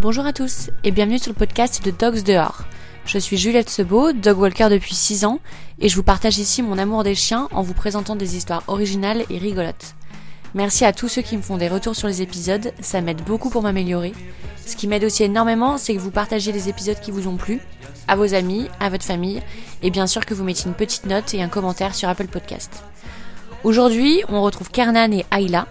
[0.00, 2.62] Bonjour à tous et bienvenue sur le podcast de Dogs Dehors.
[3.04, 5.40] Je suis Juliette Sebeau, dog walker depuis 6 ans
[5.80, 9.24] et je vous partage ici mon amour des chiens en vous présentant des histoires originales
[9.28, 9.96] et rigolotes.
[10.54, 13.50] Merci à tous ceux qui me font des retours sur les épisodes, ça m'aide beaucoup
[13.50, 14.12] pour m'améliorer.
[14.64, 17.60] Ce qui m'aide aussi énormément, c'est que vous partagez les épisodes qui vous ont plu,
[18.06, 19.42] à vos amis, à votre famille,
[19.82, 22.84] et bien sûr que vous mettiez une petite note et un commentaire sur Apple Podcast.
[23.64, 25.66] Aujourd'hui, on retrouve Kernan et Ayla.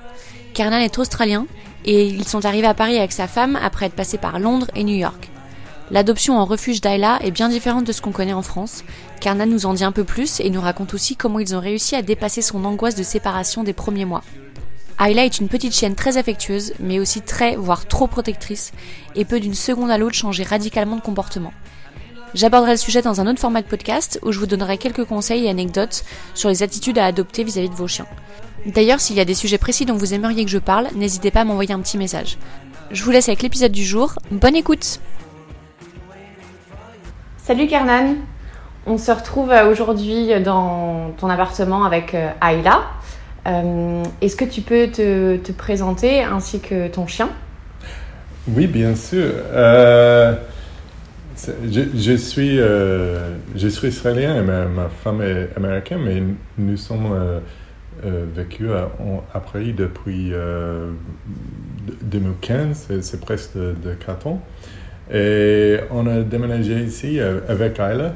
[0.54, 1.48] Kernan est australien
[1.86, 4.84] et ils sont arrivés à Paris avec sa femme après être passés par Londres et
[4.84, 5.30] New York.
[5.90, 8.84] L'adoption en refuge d'Ayla est bien différente de ce qu'on connaît en France.
[9.22, 11.96] Kernan nous en dit un peu plus et nous raconte aussi comment ils ont réussi
[11.96, 14.24] à dépasser son angoisse de séparation des premiers mois.
[15.00, 18.74] Ayla est une petite chienne très affectueuse, mais aussi très, voire trop protectrice,
[19.16, 21.54] et peut d'une seconde à l'autre changer radicalement de comportement.
[22.34, 25.46] J'aborderai le sujet dans un autre format de podcast où je vous donnerai quelques conseils
[25.46, 28.06] et anecdotes sur les attitudes à adopter vis-à-vis de vos chiens.
[28.66, 31.42] D'ailleurs, s'il y a des sujets précis dont vous aimeriez que je parle, n'hésitez pas
[31.42, 32.38] à m'envoyer un petit message.
[32.92, 34.14] Je vous laisse avec l'épisode du jour.
[34.30, 35.00] Bonne écoute
[37.38, 38.16] Salut Kernan
[38.86, 42.82] On se retrouve aujourd'hui dans ton appartement avec euh, Ayla.
[43.48, 47.30] Euh, Est-ce que tu peux te, te, présenter ainsi que ton chien?
[48.50, 49.32] Oui, bien sûr.
[49.54, 50.36] Euh,
[51.66, 56.24] je, suis, euh, je suis israélien et ma, femme est américaine, mais
[56.58, 57.40] nous sommes euh,
[58.06, 60.32] euh, vécus à, Paris depuis
[62.02, 64.42] 2015, c'est presque de, de 4 ans.
[65.14, 68.14] Et on a déménagé ici avec Ayla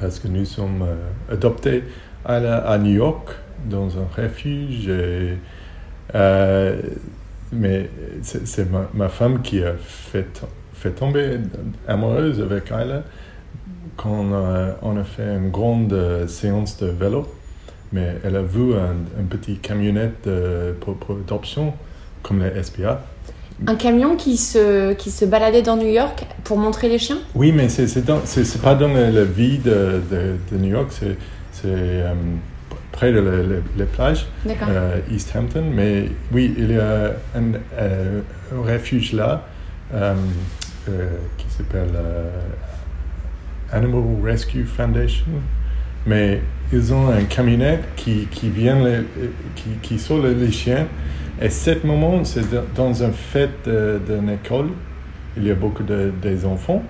[0.00, 0.86] parce que nous sommes
[1.30, 1.84] adoptés
[2.24, 3.30] à New York
[3.68, 4.90] dans un refuge.
[6.14, 6.80] Euh,
[7.52, 7.88] mais
[8.22, 10.42] c'est ma, ma, femme qui a fait,
[10.82, 11.38] fait tomber
[11.86, 13.02] amoureuse avec Ayla
[13.96, 15.94] quand on a, on a fait une grande
[16.26, 17.32] séance de vélo.
[17.92, 20.26] Mais elle a vu un, un petit camionnette
[20.80, 21.74] pour adoption,
[22.22, 23.02] comme les SPA.
[23.66, 27.18] Un camion qui se, qui se baladait dans New York pour montrer les chiens?
[27.34, 32.14] Oui, mais c'est pas dans la vie de, de, de New York, c'est euh,
[32.92, 35.64] près de la, la, les plages, euh, East Hampton.
[35.72, 38.20] Mais oui, il y a un, euh,
[38.56, 39.46] un refuge là
[39.92, 40.14] euh,
[41.36, 41.90] qui s'appelle
[43.72, 45.26] Animal Rescue Foundation.
[46.06, 46.40] Mais
[46.72, 49.00] ils ont un camionnette qui, qui vient, les,
[49.54, 50.86] qui, qui sauve les chiens.
[51.40, 52.44] Et cet moment, c'est
[52.74, 54.70] dans une fête d'une école.
[55.36, 56.82] Il y a beaucoup de, des enfants.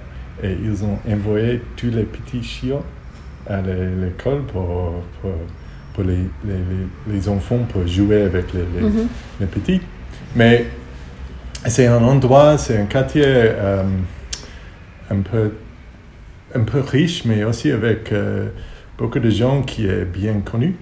[0.42, 2.80] Et ils ont envoyé tous les petits chiens
[3.48, 5.32] à l'école pour, pour
[5.94, 6.54] pour les, les,
[7.14, 9.06] les, enfants pour jouer avec les, les, mm -hmm.
[9.40, 9.80] les petits.
[10.34, 10.66] Mais
[11.66, 13.84] c'est un endroit, c'est un quartier euh,
[15.10, 15.52] un, peu,
[16.54, 18.48] un peu riche, mais aussi avec euh,
[18.98, 20.76] beaucoup de gens qui est bien connus.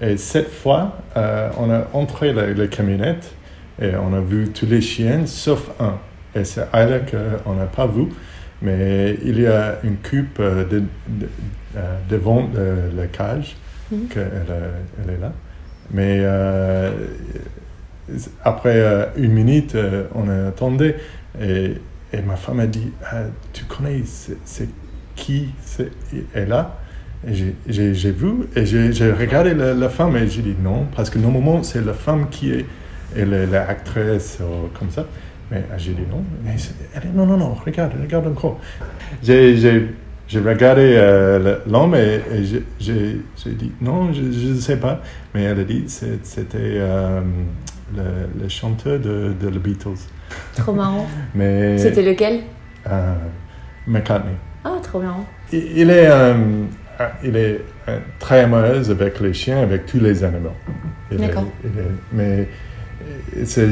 [0.00, 3.32] Et cette fois, euh, on a entré la, la, camionnette
[3.80, 5.98] et on a vu tous les chiens sauf un.
[6.34, 8.06] Et c'est Ayla qu'on n'a pas vu,
[8.62, 11.28] mais il y a une coupe de, de,
[12.08, 12.48] devant
[12.96, 13.56] la cage
[14.10, 14.30] qu'elle
[15.02, 15.32] elle est là.
[15.90, 16.22] Mais
[18.44, 20.96] après euh, une minute, euh, on attendait
[21.40, 21.74] et,
[22.12, 24.68] et, ma femme a dit ah, Tu connais, c'est
[25.14, 25.48] qui
[26.34, 26.78] est là
[27.26, 27.34] et
[27.66, 31.84] j'ai vu et j'ai regardé la, femme et j'ai dit non, parce que normalement c'est
[31.84, 32.64] la femme qui est,
[33.16, 34.38] l'actrice
[34.78, 35.06] comme ça.
[35.50, 36.22] Mais j'ai dit non.
[36.94, 38.60] Elle dit non, non, non, regarde, regarde encore.
[39.22, 42.20] J'ai regardé euh, l'homme et,
[42.78, 43.04] j'ai
[43.46, 45.02] dit non, je ne sais pas.
[45.34, 46.80] Mais elle a dit c'était
[47.96, 50.08] le, le, chanteur de, de The Beatles.
[50.56, 51.06] Trop marrant.
[51.34, 52.40] mais C'était lequel?
[52.86, 53.14] Euh,
[53.86, 54.34] McCartney.
[54.64, 55.26] Ah, trop marrant.
[55.52, 56.34] Il, il est, euh,
[57.24, 60.52] il est euh, très amoureux avec les chiens, avec tous les animaux.
[61.10, 61.46] D'accord.
[62.12, 62.48] Mais
[63.44, 63.68] c'est,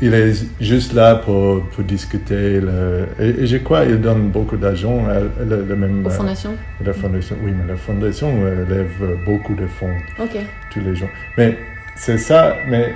[0.00, 2.60] il est juste là pour, pour discuter.
[2.60, 6.04] Le, et, et, je crois qu'il donne beaucoup d'argent à, la, la même.
[6.06, 8.32] Aux fondations la fondation, oui, mais la fondation
[8.68, 10.40] lève beaucoup de fonds okay.
[10.72, 11.08] tous les jours.
[11.38, 11.56] Mais
[11.94, 12.94] c'est ça, mais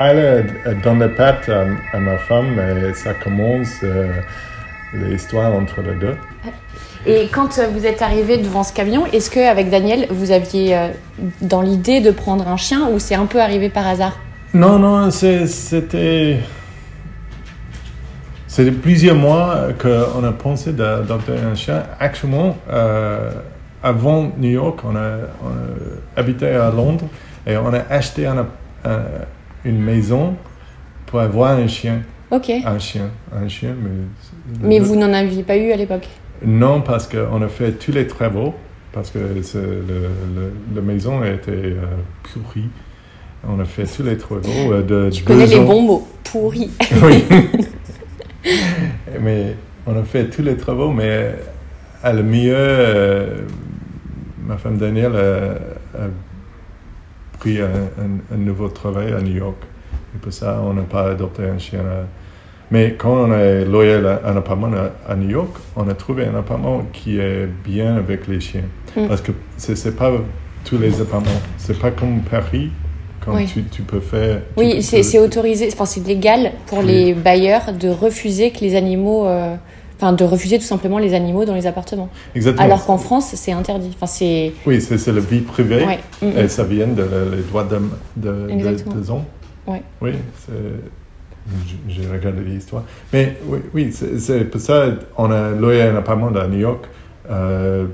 [0.00, 0.46] elle
[0.82, 4.12] donne les pattes à, à, ma femme et ça commence euh,
[4.94, 6.16] l'histoire entre les deux.
[7.04, 10.88] Et quand vous êtes arrivé devant ce camion, est-ce qu'avec Daniel, vous aviez euh,
[11.40, 14.18] dans l'idée de prendre un chien ou c'est un peu arrivé par hasard?
[14.54, 16.38] Non, non, c'était.
[18.46, 21.84] C'était plusieurs mois qu'on a pensé d'adopter un chien.
[21.98, 23.30] Actuellement, euh,
[23.82, 27.06] avant New York, on a, on a, habité à Londres
[27.46, 28.46] et on a acheté un,
[28.84, 29.00] un,
[29.64, 30.34] une maison
[31.06, 32.02] pour avoir un chien.
[32.30, 32.50] Ok.
[32.64, 33.74] Un chien, un chien.
[33.82, 36.08] Mais, mais vous n'en aviez pas eu à l'époque?
[36.44, 38.54] Non, parce qu'on a fait tous les travaux,
[38.92, 41.84] parce que le, le, la maison était euh,
[42.22, 42.68] pourrie.
[43.46, 46.70] On a fait tous les travaux de Tu connais les bons mots, pourri.
[47.02, 47.24] Oui.
[49.20, 49.56] mais
[49.86, 51.34] on a fait tous les travaux, mais
[52.02, 53.42] à le mieux, euh,
[54.44, 56.08] ma femme Danielle a, a
[57.42, 57.64] pris un,
[58.04, 59.56] un- un nouveau travail à New York.
[60.14, 61.80] Et pour ça, on n'a pas adopté un chien.
[61.80, 62.06] à-
[62.70, 66.24] Mais quand on a loué la- un appartement à, à New York, on a trouvé
[66.26, 68.68] un appartement qui est bien avec les chiens.
[68.96, 69.08] Mm.
[69.08, 70.10] Parce que c'est c'est pas
[70.64, 71.40] tous les appartements.
[71.58, 72.70] C'est pas comme Paris,
[73.24, 73.46] quand Oui.
[73.52, 74.42] tu, tu peux faire.
[74.56, 76.86] tu Oui, c'est c'est autorisé, enfin c'est légal pour Oui.
[76.86, 79.56] les bailleurs de refuser que les animaux, euh,
[80.02, 82.08] enfin de refuser tout simplement les animaux dans les appartements.
[82.34, 82.64] Exactement.
[82.64, 83.90] Alors qu'en France, c'est interdit.
[83.94, 85.84] Enfin c'est, Oui, c'est la vie privée.
[85.84, 85.98] ouais.
[86.20, 86.38] Mm, mm.
[86.38, 87.78] Et ça vient de le- les droits de,
[88.16, 89.24] de, des hommes.
[89.66, 89.82] Ouais.
[90.00, 90.12] Oui,
[91.88, 92.82] j'ai regardé l'histoire.
[93.12, 96.84] Mais oui, oui c'est pour ça on a loué un appartement à New York
[97.30, 97.86] euh,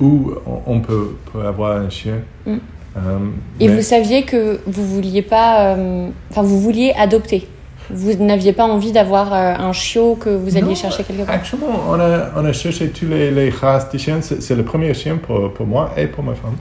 [0.00, 0.32] où
[0.66, 2.20] on- peut, peut avoir un chien.
[2.46, 2.52] Mm.
[2.96, 3.18] Euh,
[3.60, 7.46] Et mais- vous saviez que vous vouliez pas, euh, enfin vous vouliez adopter?
[7.90, 11.34] Vous n'aviez pas envie d'avoir euh, un chiot que vous alliez Non, chercher quelque part?
[11.34, 14.20] Actuellement, on a, on a cherché tous les, les races de chiens.
[14.20, 16.56] C'est le premier chien pour, pour moi et pour ma femme.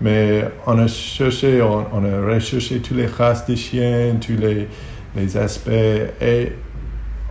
[0.00, 4.68] Mais on a cherché, on, on a recherché toutes les races de chiens, tous les,
[5.16, 5.70] les aspects.
[6.20, 6.52] Et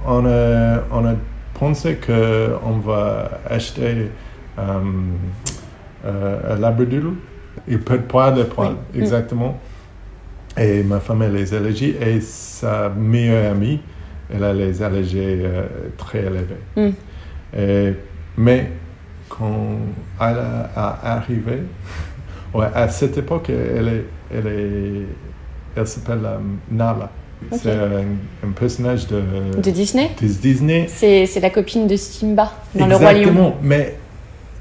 [0.08, 1.14] on a, on a
[1.54, 4.10] pensé qu'on va acheter
[4.58, 4.80] euh,
[6.06, 7.14] euh, un labradoodle.
[7.68, 9.02] Il peut pas le poil, Oui.
[9.02, 9.60] exactement.
[10.58, 13.80] Et ma femme a les allergies et sa meilleure amie,
[14.34, 15.64] elle a les allergies euh,
[15.98, 16.56] très élevées.
[16.76, 16.90] Mm.
[17.58, 17.94] Et-
[18.38, 18.72] mais
[19.30, 19.78] quand
[20.20, 20.38] elle
[20.76, 21.60] a, arrivé,
[22.54, 25.06] ouais, à cette époque, elle est, elle est,
[25.76, 26.38] elle s'appelle euh,
[26.70, 27.10] Nala.
[27.54, 29.22] C'est un, un personnage de,
[29.60, 30.12] De Disney?
[30.22, 30.86] de Disney.
[30.88, 33.20] C'est c'est la copine de Simba dans le Roi Lion.
[33.22, 33.96] Exactement, mais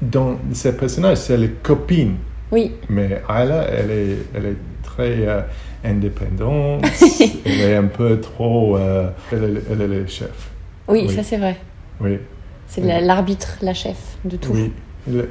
[0.01, 2.15] dans ce personnage, c'est la copine.
[2.51, 5.41] Oui, Mais Ayla, elle est, elle est très euh,
[5.83, 6.85] indépendante,
[7.45, 8.77] elle est un peu trop...
[8.77, 10.49] euh, elle, est, elle est le chef,
[10.87, 11.15] oui, Oui.
[11.15, 11.57] ça c'est vrai.
[11.99, 12.17] oui.
[12.67, 14.53] C'est la- l'arbitre, la chef de tout.
[14.53, 14.71] Oui,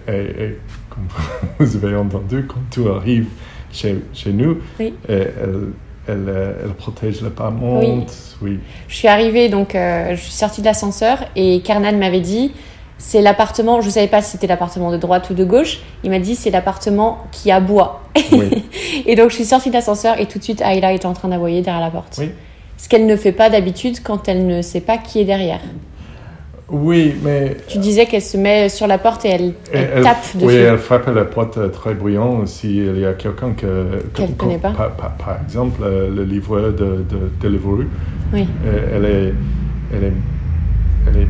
[0.08, 0.58] et, et
[0.90, 1.06] comme
[1.58, 3.28] vous avez entendu, quand tout arrive
[3.72, 4.92] chez, chez nous, Oui.
[5.08, 5.68] euh, elle,
[6.08, 7.50] elle, euh, elle protège le pas.
[8.42, 8.58] Oui.
[8.88, 12.52] Je suis arrivée, donc je suis sortie de l'ascenseur et Carnan m'avait dit
[13.02, 16.10] c'est l'appartement, je ne savais pas si c'était l'appartement de droite ou de gauche, il
[16.10, 18.02] m'a dit c'est l'appartement qui aboie.
[18.32, 18.64] Oui.
[19.06, 21.28] et donc je suis sortie de l'ascenseur et tout de suite Ayla était en train
[21.28, 22.16] d'aboyer derrière la porte.
[22.20, 22.30] Oui.
[22.76, 25.60] Ce qu'elle ne fait pas d'habitude quand elle ne sait pas qui est derrière.
[26.68, 30.18] oui, mais Tu disais qu'elle se met sur la porte et elle, elle elle, tape
[30.34, 30.46] dessus.
[30.46, 34.32] oui, elle frappe la porte euh, très bruyant s'il y a quelqu'un que, Qu'elle que-
[34.34, 34.70] connaît pas.
[34.70, 37.84] Par, par- par exemple, euh, le livreur de, de Deliveroo.
[38.32, 38.46] Oui.
[38.66, 39.34] Euh, elle est,
[39.96, 40.12] elle est,
[41.08, 41.26] elle est,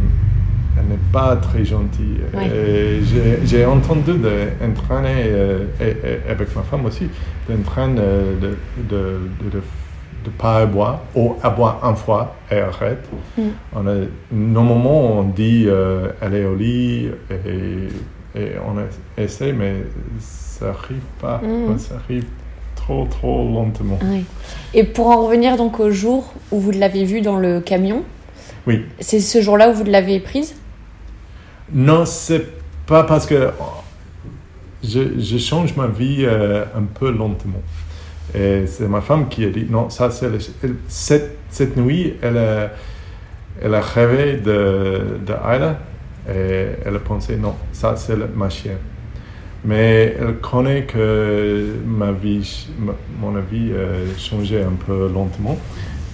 [0.81, 2.21] elle n'est pas très gentille.
[2.35, 3.01] Ouais.
[3.45, 5.65] J'ai entendu d'entraîner, euh,
[6.29, 7.09] avec ma femme aussi,
[7.49, 8.49] d'entraîner euh, de,
[8.89, 9.63] de, de, de,
[10.25, 13.05] de pas boire, ou à boire une fois et arrête.
[13.39, 13.43] Mm.
[13.77, 13.95] On a,
[14.33, 19.77] normalement, on dit euh, est au lit et, et on essaie, mais
[20.19, 21.39] ça n'arrive pas.
[21.43, 21.79] Mm.
[21.79, 22.25] Ça arrive
[22.77, 23.99] trop, trop lentement.
[24.05, 24.25] Oui.
[24.75, 28.03] Et pour en revenir donc au jour où vous l'avez vue dans le camion,
[28.67, 28.85] Oui.
[29.01, 30.55] c'est ce jour-là où vous l'avez prise?
[31.73, 32.47] Non, c'est
[32.87, 33.51] pas parce que
[34.83, 37.63] je, change ma vie euh, un peu lentement.
[38.35, 40.39] Et c'est ma femme qui a dit non, ça c'est le-
[40.89, 42.71] cette, cette nuit, elle a,
[43.63, 45.79] elle a rêvé de, de Ayla
[46.29, 48.79] et elle a pensé non, ça c'est ma chienne.
[49.65, 55.59] Mais elle connaît que ma vie, ma- mon avis euh, changeait un peu lentement.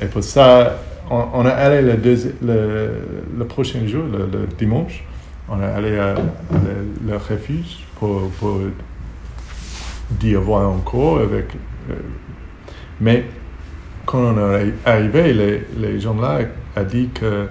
[0.02, 0.78] Et pour ça,
[1.10, 1.96] on, on est allé le,
[3.38, 5.04] le, prochain jour, le dimanche,
[5.48, 8.60] on est allé à, à le, le refuge pour, pour
[10.10, 11.46] dire voir encore avec.
[11.90, 11.94] euh,
[13.00, 13.24] mais
[14.04, 16.40] quand on est arrivé, les, les gens là
[16.76, 17.48] ont dit que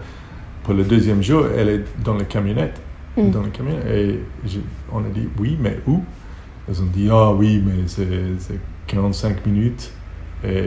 [0.64, 2.80] pour le deuxième jour, elle est dans la camionnette.
[3.18, 3.30] Mm.
[3.32, 3.86] Dans la camionnette.
[3.88, 4.60] Et je-
[4.92, 6.04] on a dit oui, mais où?
[6.70, 8.08] Ils ont dit ah oui, mais c'est
[8.40, 9.92] c'est 45 minutes.
[10.44, 10.64] Et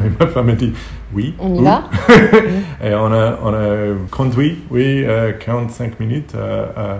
[0.00, 0.72] mais ma femme a dit
[1.12, 1.34] oui.
[1.38, 1.84] On y va?
[2.84, 6.98] Et on a, on a conduit, oui, euh, 45 minutes euh, euh,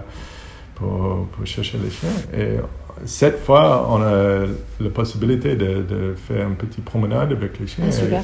[0.74, 2.08] pour, pour chercher les chiens.
[2.36, 2.56] Et
[3.04, 4.46] cette fois, on a
[4.80, 7.84] la possibilité de, de faire une petite promenade avec les chiens.
[8.12, 8.18] Ah.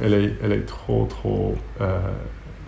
[0.00, 1.98] Elle, est, elle est trop, trop, euh,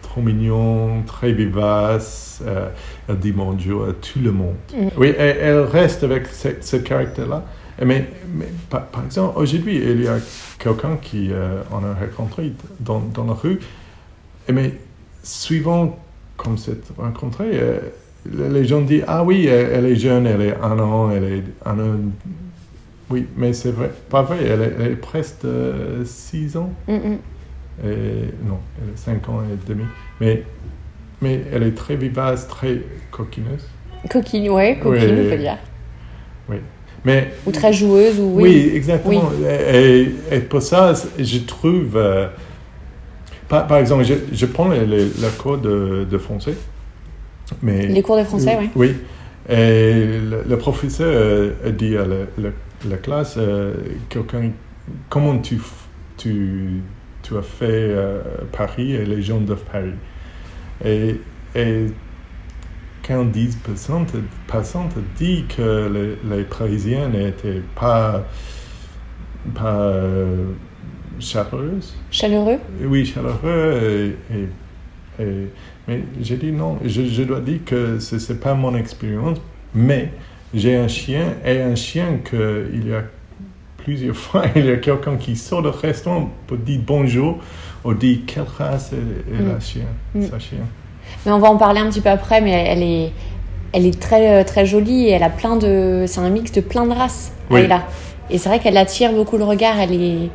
[0.03, 2.43] trop mignon, très vivace.
[2.47, 2.69] euh,
[3.09, 4.57] elle dit bonjour à tout le monde.
[4.77, 4.89] Mm.
[4.97, 7.45] Oui, et elle reste avec ce, ce caractère-là.
[7.83, 10.19] Mais, mais par, par exemple, aujourd'hui, il y a
[10.59, 13.59] quelqu'un qui euh, on a rencontré dans, dans la rue.
[14.53, 14.75] Mais
[15.23, 15.99] suivant
[16.37, 17.81] comme cette rencontre, euh,
[18.33, 21.79] les gens disent Ah oui, elle, est jeune, elle est un an, elle est un
[21.79, 21.97] an.
[23.11, 26.73] Oui, mais c'est vrai, pas vrai, elle est, elle est presque euh, six ans.
[26.89, 27.19] Mm, mm.
[27.85, 29.85] Et, non, elle a 5 ans et demi.
[30.21, 30.45] Mais,
[31.21, 33.69] mais elle est très vivace, très coquineuse.
[34.09, 35.27] Coquine, ouais, coquine, Oui.
[35.27, 35.59] on peut dire.
[37.05, 37.13] Oui.
[37.13, 39.31] Mais Ou très joueuse, ou Oui, exactement.
[39.39, 39.47] Oui.
[39.47, 41.97] Et, et pour ça, je trouve.
[41.97, 42.29] euh,
[43.49, 46.55] par, par exemple, je, je prends le, le- le cours de, de français.
[47.63, 48.71] Mais, Les cours de français, oui.
[48.75, 48.95] Oui.
[49.49, 49.93] Et
[50.31, 52.51] le, le professeur euh, a dit à la, la-
[52.89, 53.75] la classe euh,
[54.09, 54.51] quelqu'un,
[55.11, 55.61] comment tu,
[56.17, 56.81] tu,
[57.23, 58.21] tu as fait euh,
[58.53, 59.91] Paris et les gens de Paris?
[60.85, 61.21] Et,
[61.55, 61.87] et
[63.07, 64.07] quand 10%
[64.47, 68.25] passant dit que les, les Parisiens n'étaient pas,
[69.55, 70.47] pas euh,
[71.19, 71.95] chaleureuses.
[72.11, 72.59] Chaleureux?
[72.83, 74.17] Oui, chaleureux.
[74.31, 75.49] Et, et- et-
[75.87, 79.39] mais j'ai dit non, je, je dois dire que ce n'est pas mon expérience,
[79.75, 80.11] mais
[80.55, 83.05] j'ai un chien et un chien qu'il y a
[83.77, 87.39] plusieurs fois, il y a quelqu'un qui sort du restaurant pour dire bonjour
[87.85, 89.61] ou dire quelle race est, est la Mm.
[89.61, 90.23] chien, Mm.
[90.23, 90.67] sa chien.
[91.27, 93.13] Mais on va en parler un petit peu après, mais elle est,
[93.73, 96.05] elle est très, euh, très jolie et elle a plein de.
[96.07, 97.61] C'est un mix de plein de races, Oui.
[97.63, 97.83] Ayla.
[98.31, 99.79] Et c'est vrai qu'elle attire beaucoup le regard.
[99.79, 100.31] Elle est,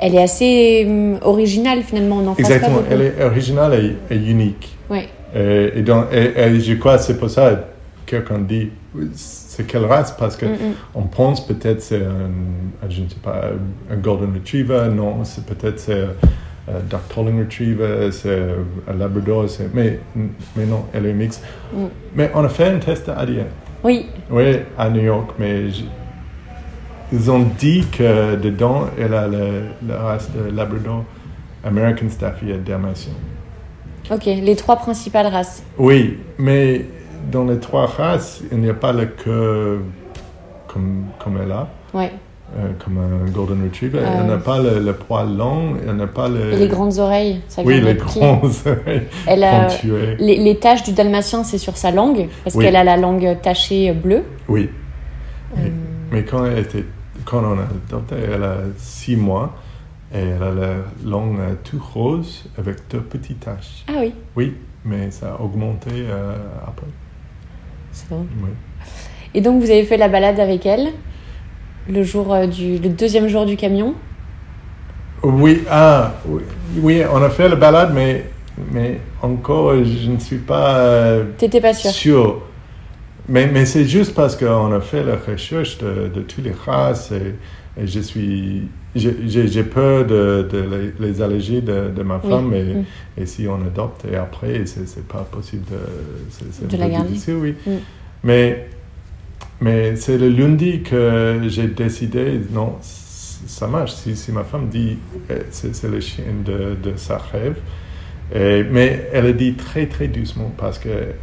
[0.00, 2.16] elle est assez hum, originale finalement.
[2.16, 4.76] On en pas Exactement, elle est originale et, et unique.
[4.90, 5.08] Ouais.
[5.34, 8.70] Et, et, donc, et, je crois que c'est pour ça que quelqu'un dit
[9.14, 10.74] c'est quelle race parce que Mm, mm.
[10.94, 13.44] on pense peut-être c'est un, je ne sais pas
[13.90, 16.04] un golden retriever non c'est peut-être c'est
[16.88, 18.40] dark tolling retriever c'est
[18.88, 19.98] un labrador c'est mais
[20.56, 21.42] mais non elle est mixte
[21.74, 21.86] Mm.
[22.14, 23.46] mais on a fait un test ADN
[23.82, 25.64] Oui, oui à New York mais
[27.12, 31.04] ils ont dit que dedans elle a le, la race de labrador
[31.64, 33.12] American Staffy et Dalmatien
[34.10, 34.24] ok.
[34.26, 35.62] Les trois principales races.
[35.78, 36.84] Oui, mais
[37.30, 39.80] dans les trois races, il n'y a pas le queue
[40.66, 42.10] comme, comme elle a, Ouais.
[42.56, 43.98] Euh, comme un Golden Retriever.
[44.00, 44.20] Euh.
[44.20, 46.52] Elle n'a pas le, le poil long, elle n'a pas le...
[46.52, 47.40] Et les grandes oreilles.
[47.48, 49.68] Ça Oui, les grands oreilles Elle a,
[50.18, 52.64] les, les taches du dalmatien, c'est sur sa langue, parce Oui.
[52.64, 54.24] qu'elle a la langue tachée bleue.
[54.48, 54.68] Oui,
[55.58, 55.68] Euh,
[56.10, 56.84] mais quand, elle était,
[57.24, 59.54] quand on a adopté, elle a six mois
[60.14, 63.84] et elle a la langue tout rose avec deux petites taches.
[63.88, 66.34] Ah oui, Oui, mais ça a augmenté euh,
[66.66, 66.86] après.
[67.92, 68.26] c'est drôle.
[68.42, 68.50] Oui.
[69.34, 70.88] Et donc vous avez fait la balade avec elle
[71.88, 73.94] le jour euh, du le deuxième jour du camion.
[75.22, 76.42] Oui, ah, oui,
[76.78, 78.26] oui, on a fait la balade, mais,
[78.72, 82.40] mais encore, je ne suis pas euh, T'étais pas sûr.
[83.28, 87.12] Mais, mais c'est juste parce qu'on a fait la recherche de, de toutes les races
[87.12, 87.36] et,
[87.80, 88.62] et je suis,
[88.96, 92.84] j'ai- peur de, de les, les allergies de, de ma Oui, femme et, mm.
[93.18, 95.78] et si on adopte et après, c'est pas possible de,
[96.68, 97.14] c'est- la garder.
[97.28, 97.54] oui.
[97.64, 97.70] Mm.
[98.24, 98.66] Mais,
[99.62, 103.92] mais c'est le lundi que j'ai décidé, non, ça marche.
[103.94, 104.98] Si, si ma femme dit,
[105.30, 107.58] euh, c'est le chien de, de sa rêve,
[108.34, 111.16] Et- mais elle a dit très très doucement parce qu'elle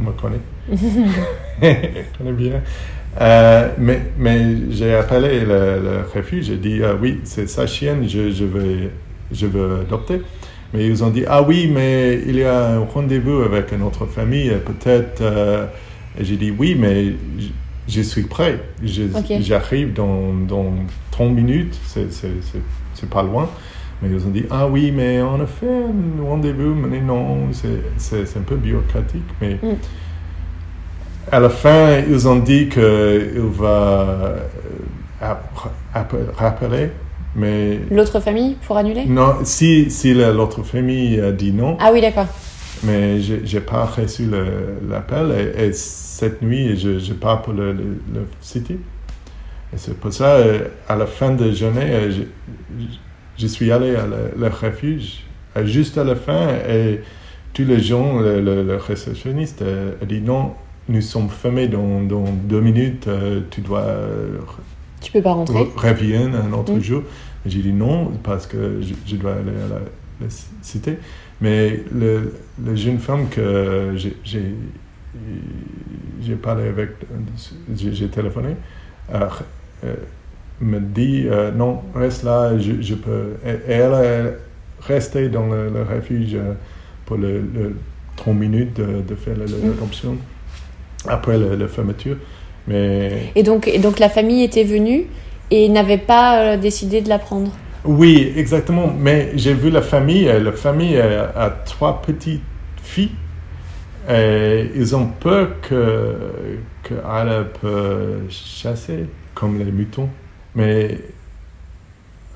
[0.00, 0.42] me connaît.
[1.62, 2.62] elle connaît bien.
[3.20, 8.08] Euh, mais mais j'ai appelé le, le refuge, j'ai dit, ah oui, c'est sa chienne,
[8.08, 8.90] je, je, veux,
[9.32, 10.22] je veux adopter.
[10.72, 14.06] Mais ils ont dit, ah oui, mais il y a un rendez-vous avec une autre
[14.06, 15.22] famille, euh, peut-être.
[15.22, 15.66] euh,
[16.18, 17.14] et j'ai dit, oui, mais
[17.88, 18.60] je, suis prêt.
[19.40, 20.72] J'arrive dans, dans
[21.10, 22.08] 30 minutes, c'est-
[23.10, 23.48] pas loin.
[24.00, 28.36] Mais ils ont dit, ah oui, mais on a fait un rendez-vous, mais non, c'est-
[28.36, 29.24] un peu bureaucratique.
[29.40, 29.76] Mais Mm.
[31.32, 32.82] à la fin, ils ont dit qu'il
[33.58, 34.38] va euh,
[35.20, 36.90] app- app- rappeler,
[37.34, 39.04] mais L'autre famille pour annuler?
[39.06, 42.26] Non, si, si la- l'autre famille a dit non, Ah oui, d'accord.
[42.84, 44.26] Mais je n'ai pas reçu
[44.88, 48.74] l'appel et, et cette nuit, je, je pars pour le, le, le city.
[49.74, 52.22] Et c'est pour ça, euh, à la fin de journée, euh, je,
[53.36, 55.24] je suis allé à le, le refuge,
[55.56, 57.00] euh, juste à la fin, et
[57.52, 59.62] tous les gens, le, le- réceptionniste
[60.02, 60.52] a dit non,
[60.88, 63.08] nous sommes fermés dans, dans deux minutes,
[63.50, 63.84] tu dois
[65.00, 65.54] Tu peux pas rentrer?
[65.54, 67.02] re- revienne un autre jour.
[67.46, 69.80] J'ai dit non parce que je, je dois aller à la,
[70.20, 70.26] la
[70.62, 70.98] cité.
[71.40, 74.16] Mais le, la jeune femme que j'ai-
[76.36, 76.90] parlé avec,
[77.76, 78.50] j'ai téléphoné,
[79.14, 79.28] euh,
[79.84, 79.94] euh,
[80.60, 83.34] me dit euh, non, reste là, je, je peux.
[83.46, 84.36] Et, et elle est
[84.82, 86.36] restée dans le, le refuge
[87.06, 87.76] pour le, le
[88.16, 89.68] 30 minutes de, de faire la- Mm.
[89.70, 90.16] l'adoption
[91.06, 92.16] après la, fermeture.
[92.66, 95.06] Mais Et donc, et donc la famille était venue
[95.50, 97.50] et n'avait pas décidé de la prendre?
[97.88, 98.92] Oui, exactement.
[98.98, 100.28] Mais j'ai vu la famille.
[100.28, 102.42] euh, La famille a, a trois petites
[102.82, 103.12] filles.
[104.10, 106.16] Et ils ont peur que,
[106.82, 110.08] que Ala peut chasser comme les moutons.
[110.54, 110.98] Mais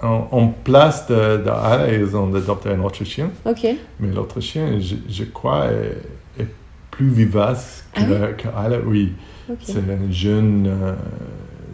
[0.02, 3.30] en, en place de, de Ala, ils ont adopté un autre chien.
[3.44, 3.66] Ok.
[4.00, 6.48] Mais l'autre chien, je, je crois, est, est
[6.90, 8.36] plus vivace que, Ah oui?
[8.38, 8.78] que Ala.
[8.84, 9.12] Oui,
[9.60, 10.94] c'est un jeune, euh,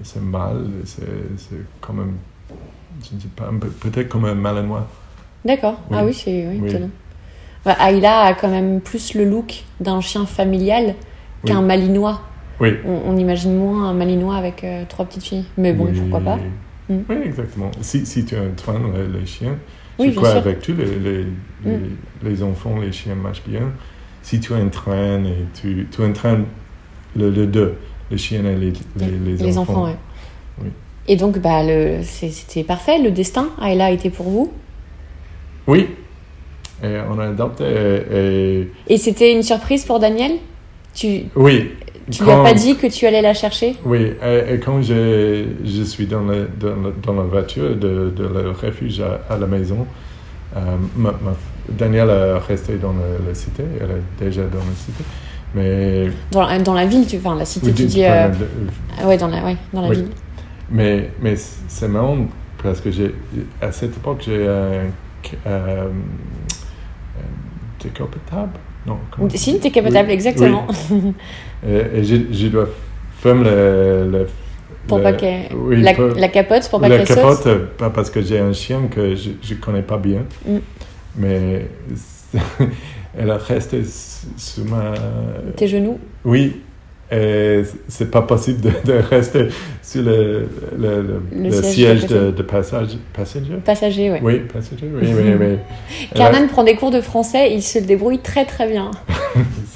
[0.02, 1.02] c'est mâle, c'est
[1.36, 2.12] c'est comme un,
[3.02, 3.50] je ne sais pas,
[3.80, 4.86] peut-être comme un malinois.
[5.44, 5.80] D'accord.
[5.90, 5.96] Oui.
[5.98, 6.68] Ah oui, c'est oui, Oui.
[6.68, 6.90] étonnant.
[7.64, 10.94] Bah, Ayla a quand même plus le look d'un chien familial
[11.44, 12.22] qu'un malinois.
[12.60, 12.70] Oui.
[12.84, 15.44] On, on imagine moins un malinois avec euh, trois petites filles.
[15.56, 16.36] Mais bon, pourquoi pas.
[16.88, 16.96] Mm.
[17.08, 17.70] Oui, exactement.
[17.80, 19.56] Si, si tu entraînes les, les chiens,
[20.00, 20.38] je crois sûr.
[20.38, 21.24] avec tous les, les,
[21.64, 21.96] les, Mm.
[22.22, 23.72] les enfants, les chiens marchent bien.
[24.22, 26.44] Si tu entraînes et tu, tu entraînes
[27.16, 27.74] le, le deux,
[28.10, 29.96] les chiens et les, les, Les, enfants, ouais.
[31.08, 31.62] Et donc, bah,
[32.02, 32.98] c'était parfait.
[32.98, 34.52] Le destin, Ayla, était pour vous?
[35.66, 35.88] Oui.
[36.84, 40.32] Et on a adopté et, et- Et c'était une surprise pour Daniel?
[40.94, 41.72] Tu, oui.
[42.10, 43.74] tu lui as pas dit que tu allais la chercher?
[43.84, 48.12] Oui, et, et quand je, je suis dans, le, dans, le- dans la voiture de,
[48.16, 49.86] de le refuge à, à la maison,
[50.56, 50.60] euh,
[50.96, 51.36] ma, ma-
[51.68, 55.04] Danielle est restée dans la, la cité, elle est déjà dans la cité,
[55.54, 56.06] mais...
[56.32, 58.04] dans, la- dans la ville, tu, enfin la cité, Oui, tu dis.
[58.04, 58.46] euh, de-
[59.02, 59.96] ah ouais, dans la, ouais, dans la Oui.
[59.96, 60.08] ville.
[60.70, 62.26] Mais, mais c'est marrant
[62.62, 63.14] parce que j'ai,
[63.60, 64.88] à cette époque, j'ai un euh,
[65.46, 65.88] euh,
[67.82, 68.52] décapotable.
[68.86, 70.66] Non, comment- Si, capable, Oui, exactement.
[70.90, 71.14] oui.
[71.68, 72.68] Et, et je, je dois
[73.18, 74.28] fermer le, le-
[74.86, 75.48] pour le- pas qu'elle.
[75.54, 77.46] oui, la, pour- la capote, pour pas la qu'elle capote, saute.
[77.48, 80.58] euh, pas parce que j'ai un chien que je ne connais pas bien, Mm.
[81.16, 81.68] mais
[83.18, 83.82] elle a resté
[84.36, 84.94] sur ma...
[85.56, 85.98] Tes genoux?
[86.24, 86.62] Oui,
[87.10, 89.48] et c'est pas possible de, de rester
[89.82, 90.46] sur le,
[90.78, 93.54] le, le- Le le siège de, passage, passager?
[93.64, 94.20] Passager, ouais.
[94.22, 95.56] Oui, passager, oui, oui, oui.
[96.14, 98.90] Carnan prend des cours de français, il se débrouille très très bien.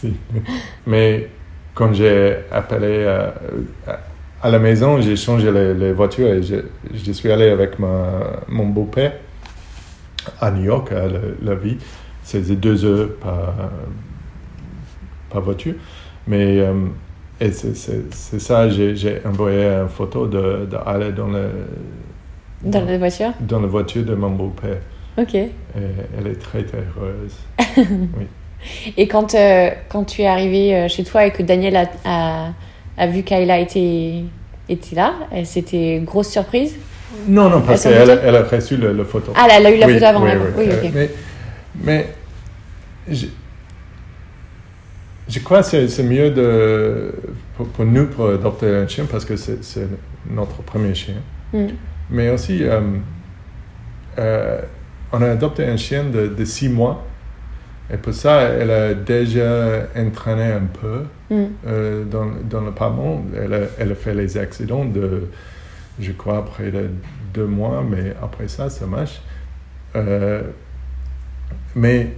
[0.00, 0.14] Si.
[0.86, 1.28] Mais
[1.74, 3.34] quand j'ai appelé à,
[3.86, 4.00] à-
[4.42, 6.56] à la maison, j'ai changé les, les voitures et je,
[6.92, 9.12] je suis allé avec ma, mon beau-père
[10.40, 11.76] à New York, à la, la vie.
[12.24, 13.54] C'était deux heures par,
[15.30, 15.74] par voiture.
[16.26, 16.72] Mais euh,
[17.40, 17.74] et c'est,
[18.40, 21.48] ça, j'ai, envoyé une photo de, de aller dans, le,
[22.62, 23.32] Dans la voiture?
[23.40, 24.78] dans la voiture de mon beau-père.
[25.18, 25.34] Ok.
[25.34, 25.50] Et
[26.18, 27.36] elle est très, très heureuse.
[28.96, 32.48] Et quand, euh, quand tu es arrivé euh, chez toi et que Daniel a, a,
[32.96, 34.22] a vu qu'Ayla était,
[34.68, 35.14] était là,
[35.44, 36.76] c'était grosse surprise?
[37.26, 39.32] Non, non, parce qu'elle elle a reçu le photo.
[39.34, 40.22] Ah, elle a eu la Oui, photo avant.
[40.22, 40.90] oui, oui.
[40.94, 41.08] Oui,
[41.82, 42.06] mais
[45.28, 47.12] je, crois que c'est mieux de,
[47.56, 49.88] pour, pour nous pour adopter un chien parce que c'est
[50.30, 51.16] notre premier chien.
[51.52, 51.66] Mm.
[52.10, 52.80] Mais aussi, euh,
[54.18, 54.60] euh,
[55.12, 57.04] on a adopté un chien de, de six mois.
[57.92, 61.44] Et pour ça, elle a déjà entraîné un peu Mm.
[61.66, 63.24] euh, dans, dans le Parlement.
[63.34, 65.28] Elle a, elle a fait les accidents de,
[65.98, 66.90] je crois, près de
[67.32, 69.22] deux mois, mais après ça, ça marche.
[71.74, 72.08] Mais,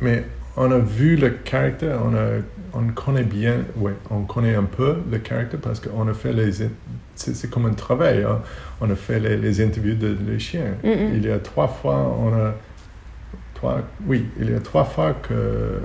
[0.00, 0.24] mais
[0.56, 2.40] on a vu le caractère, on, a,
[2.74, 6.50] on connaît bien, ouais, on connaît un peu le caractère parce qu'on a fait les.
[7.14, 8.40] C'est comme un travail, hein.
[8.80, 10.74] on a fait les, les interviews de, les chiens.
[10.82, 11.14] Mm.
[11.14, 12.54] Il y a trois fois, on a.
[13.54, 15.80] Trois, oui, il y a trois fois que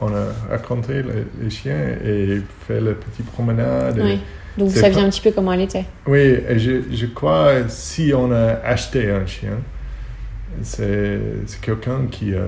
[0.00, 4.00] on a raconté les, les chiens et fait la petite promenade.
[4.02, 4.20] Oui.
[4.58, 5.86] Donc vous saviez pas- un petit peu comment elle était.
[6.06, 9.58] oui, et je, je crois si on a acheté un chien,
[10.62, 12.42] c'est c'est quelqu'un qui a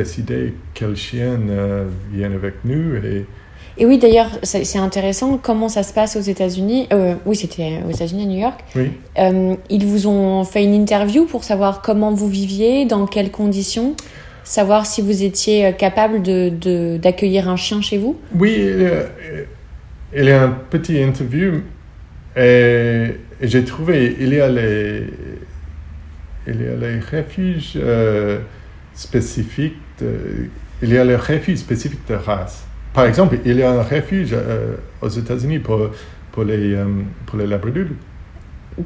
[0.00, 3.24] décidé quel chien euh, vient avec nous et
[3.78, 6.86] Et oui, d'ailleurs, c'est intéressant comment ça se passe aux États-Unis.
[6.92, 8.60] Euh, oui, c'était aux États-Unis, à New York.
[8.74, 13.30] oui, Euh, ils vous ont fait une interview pour savoir comment vous viviez, dans quelles
[13.42, 13.94] conditions,
[14.44, 18.14] savoir si vous étiez euh, capable de- de- d'accueillir un chien chez vous?
[18.40, 19.02] oui, il y a,
[20.20, 21.50] il y a un petit interview
[22.36, 23.06] et,
[23.42, 25.02] et j'ai trouvé il y a les
[26.48, 28.38] il y a les refuges euh,
[28.94, 30.48] spécifiques, de-
[30.82, 32.64] il y a les refuges spécifiques de race.
[32.92, 35.78] Par exemple, il y a un refuge euh, aux États-Unis pour,
[36.32, 36.84] pour, les, euh,
[37.26, 37.94] pour les labradoodles.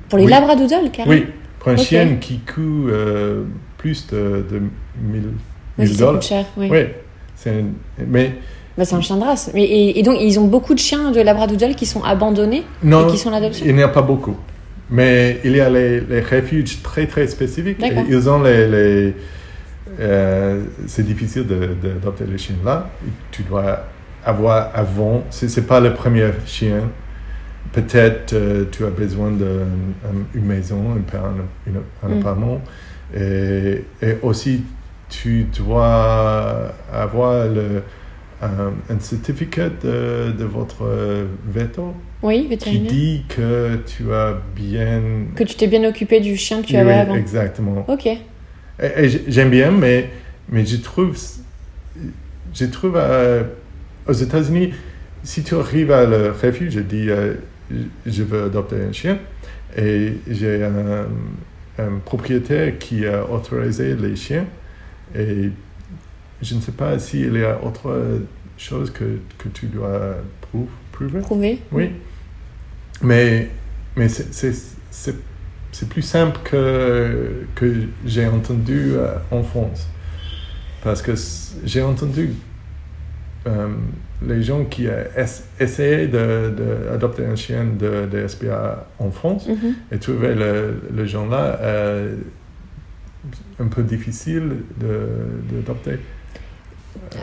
[0.09, 0.31] Pour les Oui.
[0.31, 1.13] labradoodles, carrément.
[1.17, 1.27] Oui,
[1.59, 3.43] pour un chien qui coûte euh,
[3.79, 5.23] plus de, de 1000
[5.79, 6.23] Oui, 1000 ça dollars.
[6.23, 6.45] cher.
[6.57, 6.69] Oui.
[6.71, 6.79] Oui,
[7.37, 8.35] c'est un- mais
[8.79, 9.51] Bah, c'est un chien de race.
[9.55, 13.09] Mais, et, et donc, ils ont beaucoup de chiens de labradoodle qui sont abandonnés non,
[13.09, 13.65] et qui sont l'adoption.
[13.69, 14.37] il n'y a pas beaucoup.
[14.91, 17.79] Mais il y a les, les refuges très très spécifiques.
[18.09, 18.67] Ils ont les.
[18.69, 19.15] les
[19.99, 22.89] euh, c'est difficile d'adopter les chiens là.
[23.31, 23.87] Tu dois
[24.25, 25.25] avoir avant.
[25.31, 26.91] C'est c'est pas le premier chien.
[27.73, 31.73] Peut-être euh, tu as besoin d'une maison, un, un,
[32.03, 32.19] un Mm.
[32.19, 32.61] appartement.
[33.17, 34.63] Et, et aussi,
[35.09, 37.83] tu dois avoir le,
[38.43, 40.85] un, un certificat de, de votre
[41.47, 45.01] veto Oui, qui dit que tu as bien...
[45.35, 47.15] Que tu t'es bien occupé du chien que tu Oui, avais avant.
[47.17, 47.85] Exactement.
[47.89, 48.09] Ok.
[48.83, 50.11] Et, et j- j'aime bien, mais,
[50.49, 51.17] mais je trouve,
[52.55, 53.43] je trouve euh,
[54.07, 54.73] aux États-Unis,
[55.23, 57.35] si tu arrives à le refuge et dis euh,
[58.07, 59.19] je veux adopter un chien,
[59.77, 61.07] et j'ai un,
[61.79, 64.47] un propriétaire qui a autorisé les chiens,
[65.15, 65.51] et
[66.43, 68.21] je ne sais pas s'il y a autre
[68.57, 69.05] chose que,
[69.39, 71.21] que tu dois prou- prouver.
[71.21, 71.59] Prouvé.
[71.73, 71.91] Oui.
[73.03, 73.49] Mais,
[73.97, 75.15] mais c'est-
[75.73, 79.89] c'est plus simple que, que j'ai entendu euh, en France.
[80.83, 81.13] Parce que
[81.65, 82.31] j'ai entendu
[83.47, 83.69] euh,
[84.27, 89.75] les gens qui ont es- essayé d'adopter un chien de, de SPA en France Mhm.
[89.93, 92.17] et trouvaient le, le gens-là euh,
[93.59, 95.99] un peu difficile d'adopter.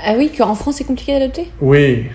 [0.06, 1.52] Ah oui, qu'en France c'est compliqué d'adopter?
[1.62, 2.06] Oui,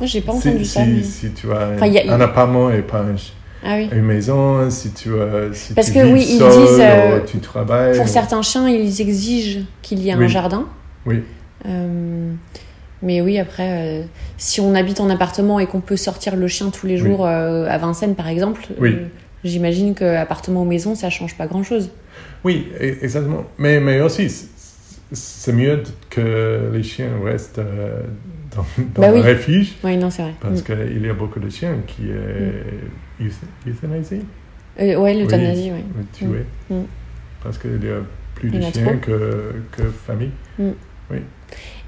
[0.00, 0.84] Moi j'ai pas si, entendu ça.
[0.84, 3.32] si- mais- si tu as a- un appartement et pas un, ch-
[3.64, 3.88] Ah oui.
[3.92, 7.20] une maison, si tu, euh, si Parce tu que vis oui, ils seul, disent, euh,
[7.26, 7.96] tu travailles.
[7.96, 10.66] Pour ou- certains chiens, ils exigent qu'il y ait un jardin.
[11.04, 11.22] Oui.
[11.66, 12.32] Euh,
[13.02, 14.02] mais oui, après, euh,
[14.36, 17.78] si on habite en appartement et qu'on peut sortir le chien tous les jours à
[17.78, 18.66] Vincennes, par exemple,
[19.44, 21.90] j'imagine que appartement ou maison, ça change pas grand-chose.
[22.44, 23.44] Oui, e- exactement.
[23.58, 24.30] Mais, mais aussi,
[25.12, 27.60] c'est mieux que les chiens restent
[28.54, 28.64] dans,
[28.94, 29.20] dans Bah le oui.
[29.22, 30.34] refuge, Oui, non, c'est vrai.
[30.40, 30.64] parce Mm.
[30.64, 32.62] qu'il y a beaucoup de chiens qui est
[33.20, 34.22] euth- euthanasiés,
[34.80, 36.04] Euh, ouais, l'euthanasie, oui.
[36.12, 36.82] tués, Mm.
[37.42, 38.00] parce qu'il y a
[38.34, 40.30] plus de chiens que, que famille.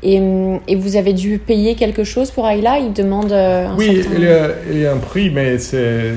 [0.03, 2.79] Et, hum, et vous avez dû payer quelque chose pour Ayla?
[2.79, 4.15] Il demande euh, un Oui, certain...
[4.17, 6.13] il y, a, il y a un prix, mais c'est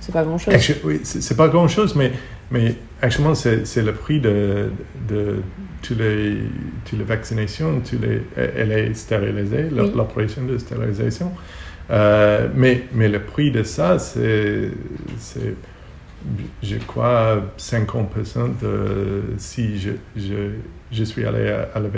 [0.00, 0.54] C'est pas grand-chose.
[0.54, 2.12] Actu- Oui, c'est pas grand chose, mais,
[2.52, 4.70] mais actuellement, c'est le prix de,
[5.08, 5.40] de
[5.82, 6.36] toutes les,
[6.84, 7.80] toutes les vaccinations.
[7.80, 9.90] Tous les, elle est stérilisée, Oui.
[9.94, 11.32] l'opération de stérilisation.
[11.90, 14.70] Euh, mais, mais le prix de ça, c'est,
[16.62, 20.52] je crois, 50% de si je, je,
[20.90, 21.88] je suis allé à, à la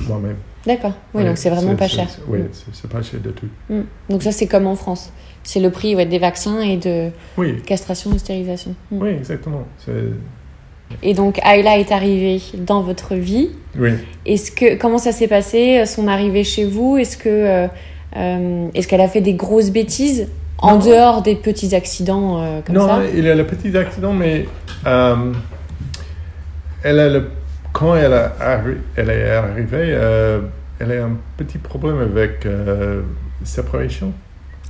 [0.00, 0.36] moi-même.
[0.66, 0.92] D'accord.
[1.14, 2.08] Oui, Ouais, donc c'est vraiment pas cher.
[2.28, 2.48] Oui, Mm.
[2.72, 3.48] c'est pas cher du tout.
[3.68, 3.80] Mm.
[4.10, 5.12] Donc ça, c'est comme en France.
[5.42, 8.74] C'est le prix ouais, des vaccins et de Oui, castration ou stérilisation.
[8.90, 9.02] Mm.
[9.02, 9.66] oui, exactement.
[11.02, 13.50] Et donc Ayla est arrivée dans votre vie.
[13.78, 13.92] Oui.
[14.26, 16.98] Est-ce que comment ça s'est passé son arrivée chez vous?
[16.98, 17.66] Est-ce que euh,
[18.16, 20.86] euh, est-ce qu'elle a fait des grosses bêtises en Non.
[20.86, 24.46] dehors des petits accidents euh, comme non, ça il y a le petit accident, mais
[24.86, 25.32] euh,
[26.84, 27.28] elle a le,
[27.72, 28.32] quand elle, a
[28.96, 29.88] elle est arrivée,
[30.78, 32.46] elle a un petit problème avec
[33.44, 34.12] séparation.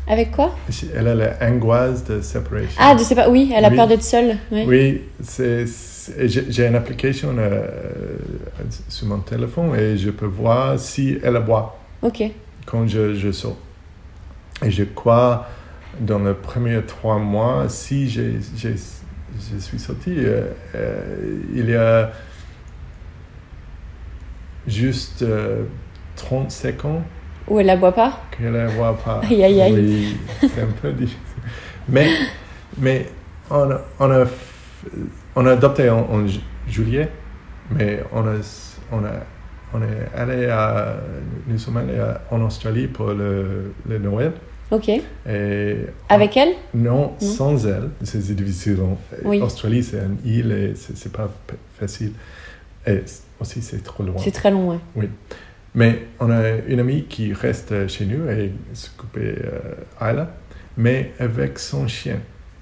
[0.08, 0.54] Avec quoi?
[0.96, 2.76] Elle a l'angoisse de séparation.
[2.78, 3.28] Ah, je sais pas.
[3.28, 3.76] Oui, elle a Oui.
[3.76, 4.36] peur d'être seule.
[4.50, 7.66] Oui, c'est, c'est- j'ai j'ai une application euh,
[8.88, 12.24] sur mon téléphone et je peux voir si elle boit Ok.
[12.66, 13.56] Quand je, je sors.
[14.64, 15.48] Et je crois,
[16.00, 21.74] dans les premiers trois mois, si j'ai, j'ai- je suis sorti, euh, euh, il y
[21.74, 22.12] a
[24.66, 25.64] juste euh,
[26.16, 27.02] 30 secondes
[27.48, 28.20] Ou elle la boit pas?
[28.30, 29.20] Qu'elle ne voit pas.
[29.28, 29.72] Aïe, aïe, aïe.
[29.72, 31.18] Oui, c'est un peu difficile.
[31.88, 32.08] Mais,
[32.78, 33.08] mais
[33.50, 34.28] on, a, on, a, f-
[35.34, 37.10] on a adopté en, en ju- juillet,
[37.70, 38.34] mais on, a,
[38.92, 39.10] on, a,
[39.74, 40.96] on est allé à,
[41.46, 44.32] nous sommes allés à- en Australie pour le, le Noël.
[44.70, 44.88] Ok.
[44.88, 45.76] Et
[46.08, 46.54] Avec elle?
[46.74, 48.78] Non, sans elle, c'est difficile.
[49.24, 49.40] Oui.
[49.40, 51.30] Australie, c'est une île et c'est pas
[51.78, 52.12] facile.
[52.86, 53.02] Et
[53.40, 54.16] aussi, c'est trop loin.
[54.18, 55.08] C'est très long, ouais.
[55.74, 60.34] Mais on a une amie qui reste chez nous et s'occuper euh, Ayla,
[60.76, 62.18] mais avec son chien.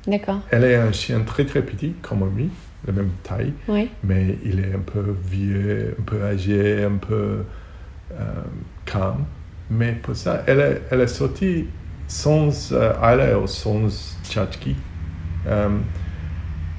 [0.06, 0.40] D'accord.
[0.50, 2.50] Elle est un chien très très petit, comme lui,
[2.86, 3.88] de même taille, Ouais.
[4.02, 7.44] mais il est un peu vieux, un peu âgé, un peu
[8.12, 8.16] euh,
[8.86, 9.24] calme.
[9.70, 11.66] Mais pour ça, elle est, elle est sortie
[12.08, 14.74] sans euh, Ayla ou sans Tchatchki.
[15.46, 15.68] Euh,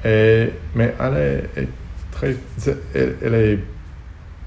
[0.04, 1.18] et, mais elle
[1.56, 1.68] est, est
[2.12, 2.36] très.
[2.58, 3.60] c'est- Elle, elle est.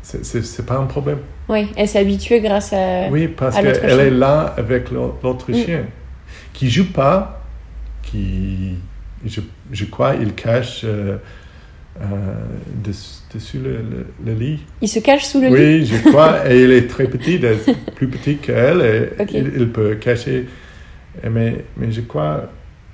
[0.03, 1.19] C'est pas un problème.
[1.49, 3.09] Oui, elle s'est habituée grâce à.
[3.11, 5.55] Oui, parce qu'elle est là avec l'au- l'autre Mm.
[5.55, 5.85] chien,
[6.53, 7.43] qui joue pas,
[8.03, 8.75] qui,
[9.25, 9.40] je,
[9.73, 11.17] je crois, il cache euh,
[12.01, 12.05] euh,
[12.83, 14.61] dessus, dessus le, le- le lit.
[14.83, 17.45] Il se cache sous le lit Oui, je crois, et il est très petit, il
[17.45, 20.47] est plus petit qu'elle, et il, il peut cacher.
[21.31, 22.51] Mais, mais je crois,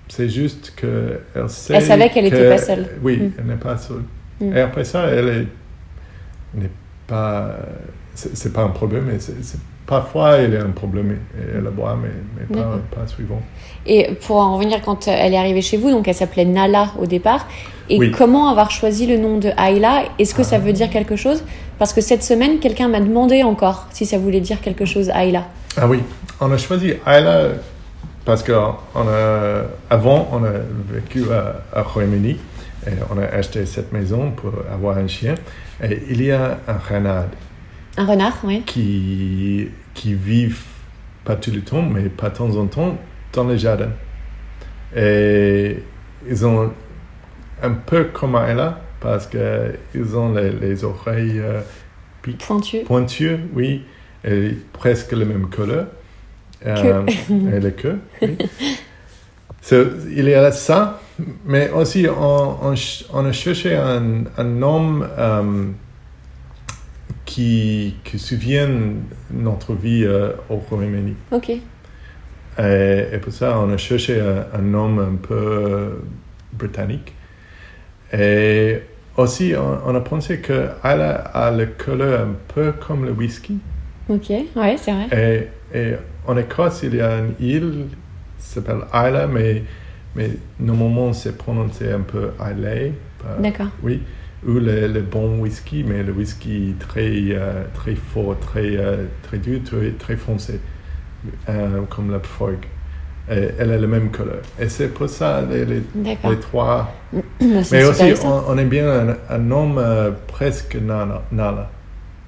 [0.09, 1.75] c'est juste qu'elle sait.
[1.75, 2.87] Elle savait qu'elle que- était pas seule.
[3.03, 3.31] Oui, Mm.
[3.39, 4.03] elle n'est pas seule.
[4.41, 4.57] Mm.
[4.57, 6.71] Et après ça, elle est- n'est
[7.07, 7.57] pas.
[8.15, 9.33] C'est pas un problème, mais c'est
[9.91, 11.19] parfois, y a un problème.
[11.55, 13.43] Elle la boit, mais, mais pas, pas suivant.
[13.85, 17.05] Et pour en revenir, quand elle est arrivée chez vous, donc elle s'appelait Nala au
[17.07, 17.47] départ.
[17.91, 18.11] Et Oui.
[18.13, 20.05] comment avoir choisi le nom de Ayla?
[20.19, 21.43] Est-ce que ça veut dire quelque chose?
[21.79, 25.45] Parce que cette semaine, quelqu'un m'a demandé encore si ça voulait dire quelque chose, Ayla.
[25.77, 25.99] Ah oui,
[26.41, 27.49] on a choisi Ayla
[28.25, 30.53] parce que on a, avant, on a
[30.89, 32.37] vécu à, à Royaume-Uni
[32.87, 35.35] et on a acheté cette maison pour avoir un chien.
[35.83, 37.25] Et il y a un renard
[37.97, 38.63] Un renard, oui.
[38.67, 40.53] qui, qui vit
[41.25, 42.99] pas tout le temps, mais pas de temps en temps,
[43.33, 43.91] dans le jardin.
[44.97, 45.83] Et
[46.29, 46.73] ils ont
[47.63, 51.61] un peu comme Ayla parce qu'ils ont les, les oreilles euh,
[52.23, 52.81] pi- Pointu.
[52.85, 53.85] pointueux, oui,
[54.25, 55.87] et presque le même couleur.
[56.67, 58.37] Euh, et le queue, oui.
[59.63, 59.77] So,
[60.11, 61.01] il y a ça,
[61.45, 62.57] mais aussi on,
[63.13, 65.65] on, a cherché un, un homme euh,
[67.31, 71.15] qui, qui se souvienne de notre vie euh, au Royaume-Uni.
[71.31, 71.51] Ok.
[71.51, 71.61] Et,
[72.59, 75.91] et pour ça, on a cherché un, un homme un peu euh,
[76.53, 77.15] britannique.
[78.13, 78.81] Et
[79.17, 83.59] aussi, on, on a pensé que elle a, le couleur un peu comme le whisky.
[84.09, 85.09] Ok, ouais, c'est vrai.
[85.73, 85.95] Et, et
[86.27, 87.87] en Écosse, il y a une île
[88.41, 89.63] qui s'appelle Isla, mais,
[90.17, 92.93] mais normalement, c'est prononcé un peu Islay.
[93.39, 93.69] D'accord.
[93.85, 94.03] Oui,
[94.47, 99.39] ou le, le bon whisky, mais le whisky très, euh, très fort, très, euh, très
[99.39, 100.61] dur, très, très foncé,
[101.49, 102.21] euh, comme la.
[103.33, 104.41] Et elle a le même couleur.
[104.59, 106.31] Et c'est pour ça, les, les, D'accord.
[106.33, 106.93] les trois.
[107.41, 109.79] Mais aussi, on, on aime bien un, un homme
[110.27, 111.71] presque Nala.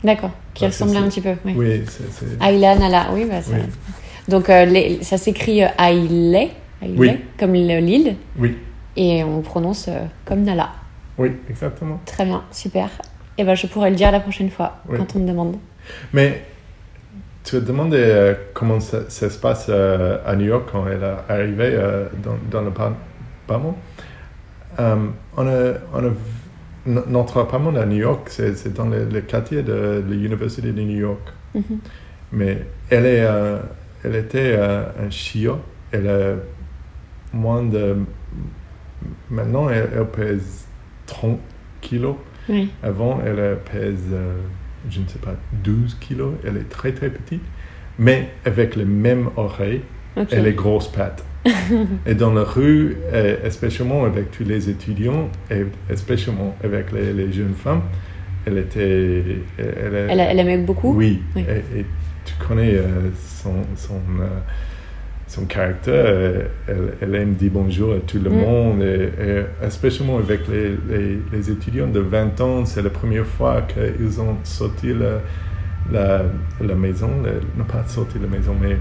[0.04, 0.30] D'accord.
[0.54, 1.34] Qui c'est- un petit peu.
[1.44, 1.54] Oui.
[1.56, 2.44] Oui, c'est.
[2.46, 3.06] Ayla, Nala.
[3.12, 3.52] Oui, bah ça.
[3.54, 3.62] Oui.
[4.28, 6.50] Donc les- ça s'écrit Ailey,
[6.82, 7.10] Oui.
[7.38, 8.56] comme le- l'île, Oui,
[8.96, 9.88] et on prononce
[10.24, 10.68] comme Nala.
[11.18, 12.00] Oui, exactement.
[12.06, 12.88] Très bien, super.
[13.38, 14.98] Et ben je pourrais le dire la prochaine fois Oui.
[14.98, 15.56] quand on me demande.
[16.12, 16.44] Mais
[17.44, 21.02] tu as demandé euh, comment ça, ça se passe euh, à New York quand elle
[21.02, 22.92] est arrivée euh, dans, dans le par-
[23.46, 23.76] appartement.
[24.78, 24.96] Euh,
[25.36, 26.10] on a, on a,
[26.86, 30.98] no- notre appartement à New York, c'est dans le, le quartier de l'Université de New
[31.00, 31.20] York.
[31.54, 31.78] Mhm.
[32.32, 32.58] Mais
[32.90, 33.58] elle, est, euh,
[34.04, 35.58] elle était euh, un chiot.
[35.90, 36.34] Elle a
[37.34, 37.96] moins de...
[39.30, 40.66] Maintenant, elle, elle pèse
[41.06, 41.38] 30
[41.80, 42.16] kilos.
[42.48, 42.70] Oui.
[42.82, 44.34] Avant, elle euh, pèse, euh,
[44.90, 45.34] je ne sais pas,
[45.64, 46.34] 12 kilos.
[46.46, 47.42] Elle est très très petite,
[47.98, 49.82] mais avec les mêmes oreilles
[50.16, 50.32] Ok.
[50.32, 51.24] et les grosses pattes.
[52.06, 57.32] et dans la rue, euh, especially avec tous les étudiants et especially avec les, les
[57.32, 57.82] jeunes femmes,
[58.46, 59.22] elle était...
[59.58, 60.94] Elle, Elle, elle aimait beaucoup?
[60.94, 61.44] Oui, Oui.
[61.48, 61.86] Et, et
[62.24, 64.26] tu connais euh, son, son, euh,
[65.34, 66.04] son caractère.
[66.06, 68.34] euh, Elle, elle aime dire bonjour à tout le Mm.
[68.44, 73.26] monde, et, et especially avec les, les, les étudiants de 20 ans, c'est la première
[73.26, 75.20] fois qu'ils ont sorti la,
[75.90, 76.22] la,
[76.60, 77.08] la maison,
[77.56, 78.76] non pas sorti la maison, mais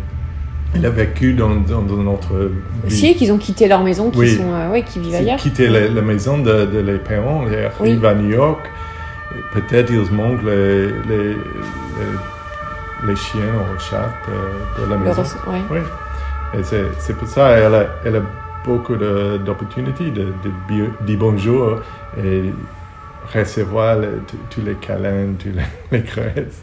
[0.76, 2.52] elle a vécu dans, dans, dans notre
[2.86, 2.92] vie.
[2.96, 4.36] Si, qu'ils ont quitté leur maison, qui Oui.
[4.36, 5.38] sont, euh, ouais, qui vivent ailleurs.
[5.38, 7.90] quitter la, la maison de, de les parents, ils Oui.
[7.92, 8.60] arrivent à New York.
[9.54, 12.14] Peut-être ils manquent les, les, les,
[13.08, 13.42] les chiens
[13.74, 15.22] ou chats de, de la maison.
[15.22, 15.62] ressent- ouais.
[15.72, 15.80] Oui.
[16.54, 18.22] Et c'est, pour ça qu'elle a, elle a
[18.66, 20.34] beaucoup d'opportunités de,
[21.08, 21.80] dire bonjour
[22.18, 22.52] et
[23.34, 25.64] recevoir le- tous les câlins, tous les,
[26.00, 26.62] les caresses.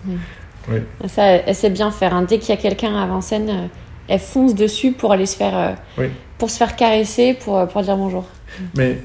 [0.69, 0.79] Oui.
[1.07, 2.15] Ça, elle, sait bien faire.
[2.15, 2.23] hein.
[2.29, 3.67] Dès qu'il y a quelqu'un Vincennes, euh,
[4.09, 6.07] elle fonce dessus pour aller se faire, euh, Oui.
[6.37, 8.27] pour se faire caresser, pour, euh, pour dire bonjour.
[8.77, 8.99] Mais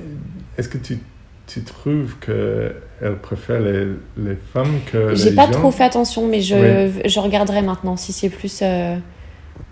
[0.58, 1.00] est-ce que tu,
[1.48, 3.86] tu trouves qu'elle préfère les,
[4.18, 5.52] les femmes que les J'ai pas gens?
[5.52, 8.98] trop fait attention, mais je, je regarderai maintenant si c'est plus euh,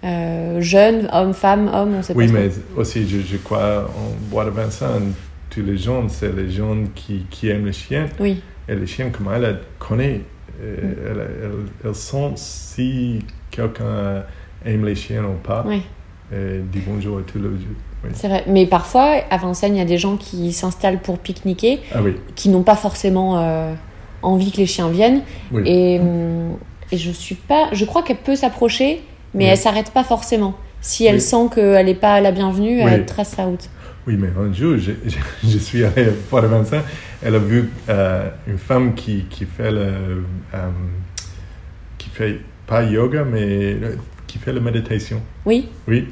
[0.04, 2.34] euh, jeune, homme, femme, homme, on sait Oui, pas.
[2.34, 2.42] trop.
[2.76, 5.14] mais aussi, je, je crois, en bois de Vincennes,
[5.50, 8.08] tous les gens, c'est les gens qui, qui aiment les chiens.
[8.20, 10.22] Oui, Et les chiens, comme elle, elle connaît.
[10.62, 10.96] euh, Mm.
[11.10, 11.52] Elle, elle,
[11.90, 14.24] elle sent si quelqu'un
[14.66, 15.64] aime les chiens ou pas.
[15.68, 15.82] oui,
[16.34, 18.10] Et dit bonjour à tous les oui.
[18.14, 18.44] c'est vrai.
[18.48, 22.16] Mais parfois, à Vincennes, il y a des gens qui s'installent pour pique-niquer, Ah oui,
[22.36, 23.74] qui n'ont pas forcément euh,
[24.22, 25.22] envie que les chiens viennent.
[25.52, 25.64] oui.
[25.66, 26.58] Et, hum,
[26.92, 27.70] et je suis pas.
[27.74, 29.02] Je crois qu'elle peut s'approcher,
[29.34, 29.50] mais Oui.
[29.52, 30.56] elle s'arrête pas forcément.
[30.82, 31.22] Si elle Oui.
[31.22, 32.90] sent qu'elle n'est pas la bienvenue, Oui.
[32.92, 33.70] elle trace sa route.
[34.08, 35.18] Oui, mais un jour, je, je,
[35.48, 36.82] je suis allé à Vincennes,
[37.24, 40.24] elle a vu euh, une femme qui, qui fait le.
[40.56, 40.70] euh,
[42.00, 43.78] qui fait pas yoga, mais
[44.26, 45.22] qui fait la méditation.
[45.46, 46.08] Oui, Oui,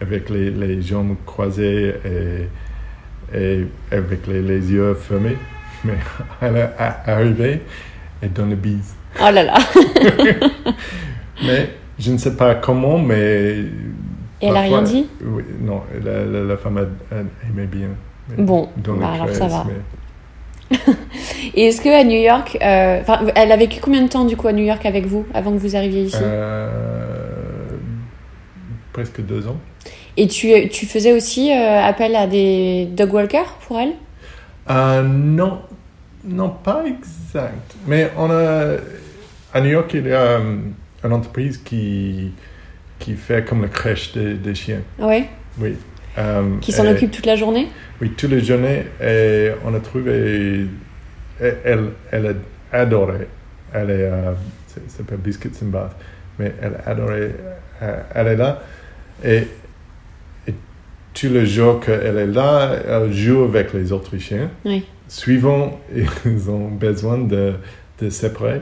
[0.00, 5.36] avec les, les jambes croisées et, et avec les, les yeux fermés.
[5.84, 5.94] Mais
[6.40, 7.60] elle est arrivée
[8.22, 8.94] et donne le bise.
[9.20, 9.58] oh là là.
[11.44, 13.64] Mais je ne sais pas comment, mais.
[14.42, 17.88] Et elle a rien dit Oui, non, la, la, la femme a, a aimé bien.
[18.38, 19.64] Bon, dans bah alors ça va.
[19.66, 20.76] mais-
[21.54, 24.36] Et est-ce que à New York, euh, enfin, elle a vécu combien de temps du
[24.36, 26.16] coup à New York avec vous avant que vous arriviez ici?
[26.20, 26.68] Euh,
[28.92, 29.56] presque deux ans.
[30.16, 33.92] Et tu, tu faisais aussi euh, appel à des dog walkers pour elle?
[34.70, 35.60] Euh, non,
[36.24, 37.74] non, pas exact.
[37.86, 38.76] Mais on a,
[39.52, 40.40] à New York, il y a
[41.04, 42.32] une entreprise qui,
[42.98, 44.80] qui fait comme la crèche des, des chiens.
[44.98, 45.28] Ouais?
[45.58, 45.74] Oui.
[46.18, 47.68] Euh, Qui s'en occupe toute la journée?
[48.00, 48.84] Oui, tous les journées.
[49.02, 50.66] Et on a trouvé.
[51.40, 52.36] Elle, elle,
[52.72, 53.26] a adoré.
[53.72, 54.04] Elle est.
[54.04, 54.32] Euh,
[54.68, 55.96] ça s'appelle Biscuits and Bath.
[56.38, 57.30] Mais elle a adoré.
[57.82, 58.62] euh, elle est là.
[59.24, 59.48] Et,
[60.48, 60.54] et
[61.12, 64.50] tous les jours qu'elle est là, elle joue avec les autres chiens.
[64.64, 64.84] Oui.
[65.08, 65.80] Suivant,
[66.24, 67.54] ils ont besoin de,
[68.00, 68.60] de séparer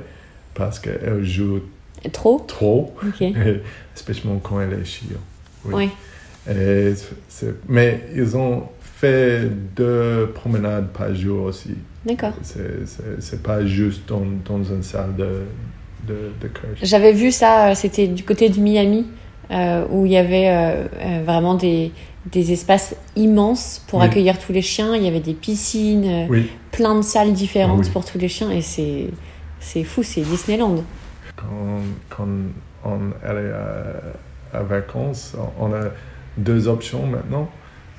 [0.54, 1.60] parce qu'elle joue
[2.10, 2.38] Trop?
[2.46, 3.20] Trop, Ok.
[3.22, 3.62] et
[3.94, 5.10] spécialement quand elle est chienne.
[5.64, 5.88] Oui.
[6.50, 6.92] Et
[7.28, 8.64] c'est- mais ils ont
[8.96, 11.74] fait deux promenades par jour aussi.
[12.04, 12.32] D'accord.
[12.42, 15.42] C'est- pas juste dans, dans une salle de,
[16.08, 16.78] de, de crèche.
[16.82, 19.06] J'avais vu ça, euh, c'était du côté de Miami,
[19.52, 21.92] euh, où il y avait euh, euh, vraiment des,
[22.32, 24.06] des espaces immenses pour Oui.
[24.06, 24.96] accueillir tous les chiens.
[24.96, 27.92] Il y avait des piscines, euh, Oui, plein de salles différentes Ah oui.
[27.92, 29.06] pour tous les chiens, et c'est
[29.60, 30.82] c'est fou, c'est Disneyland.
[31.36, 32.28] Quand, quand
[32.84, 35.84] on allait à, à vacances, on a
[36.36, 37.50] deux options maintenant.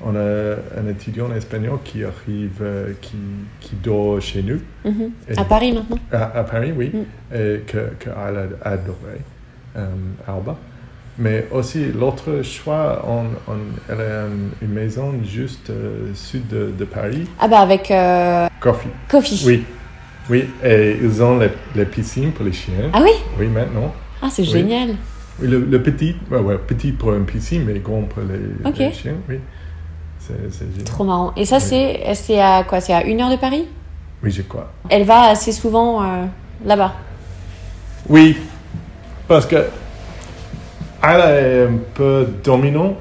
[0.05, 3.15] On a un étudiant espagnol qui arrive, euh, qui,
[3.61, 5.11] qui dort chez nous, Mhm.
[5.29, 5.97] Et- À Paris maintenant?
[6.11, 7.35] À, à Paris, oui, Mm.
[7.35, 8.27] et que, que a
[8.67, 9.21] adoré,
[9.77, 9.85] euh,
[10.27, 10.57] Alba.
[11.19, 16.71] Mais aussi, l'autre choix, on, on, elle a une, une maison juste euh, sud de,
[16.77, 18.89] de Paris, Ah bah avec euh, Coffee.
[19.07, 19.43] Coffee.
[19.45, 19.63] Oui,
[20.29, 22.89] oui, et ils ont les, les piscines pour les chiens.
[22.93, 23.11] Ah oui?
[23.39, 23.93] Oui, maintenant.
[24.21, 24.47] Ah c'est Oui.
[24.49, 24.95] génial.
[25.41, 29.15] Oui, le, le petit, ouais, ouais, petit pour une piscine, mais grand pour les, chiens,
[29.29, 29.39] oui.
[30.19, 30.83] C'est génial.
[30.85, 31.33] Trop marrant.
[31.35, 31.95] Et ça Oui.
[32.13, 32.79] c'est à quoi?
[32.79, 33.67] C'est à une heure de Paris?
[34.23, 34.71] Oui, je crois.
[34.89, 36.25] Elle va assez souvent euh,
[36.65, 36.93] là-bas?
[38.07, 38.37] Oui,
[39.27, 39.65] parce que
[41.01, 42.95] elle est un peu dominant,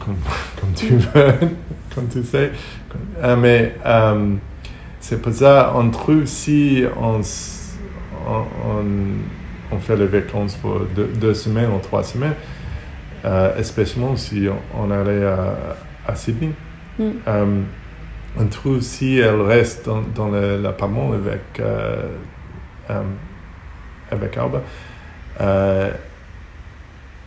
[0.00, 0.16] comme,
[0.60, 1.34] comme tu veux,
[1.94, 2.50] comme tu sais.
[3.22, 4.34] Euh, mais euh,
[5.02, 7.20] c'est pour ça on trouve si on,
[8.28, 8.44] on,
[9.72, 12.34] on- fait les vacances pour deux, deux semaines ou trois semaines,
[13.24, 16.52] euh, especially si on, on allait à, à Sydney.
[16.98, 17.02] Mm.
[17.26, 17.60] Euh,
[18.38, 22.08] on trouve si elle reste dans, dans l'appartement avec, euh,
[22.90, 23.02] euh,
[24.10, 24.62] avec Alba.
[25.40, 25.90] euh,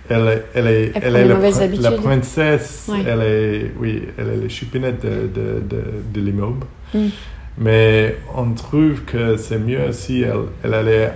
[0.07, 2.87] elle est, elle est, Elle est la, la princesse.
[2.91, 3.03] Ouais.
[3.07, 5.83] Elle est, oui, elle est de, de, de,
[6.13, 6.65] de l'immeuble.
[6.93, 7.07] Mm.
[7.57, 11.13] Mais on trouve que c'est mieux si elle, elle allait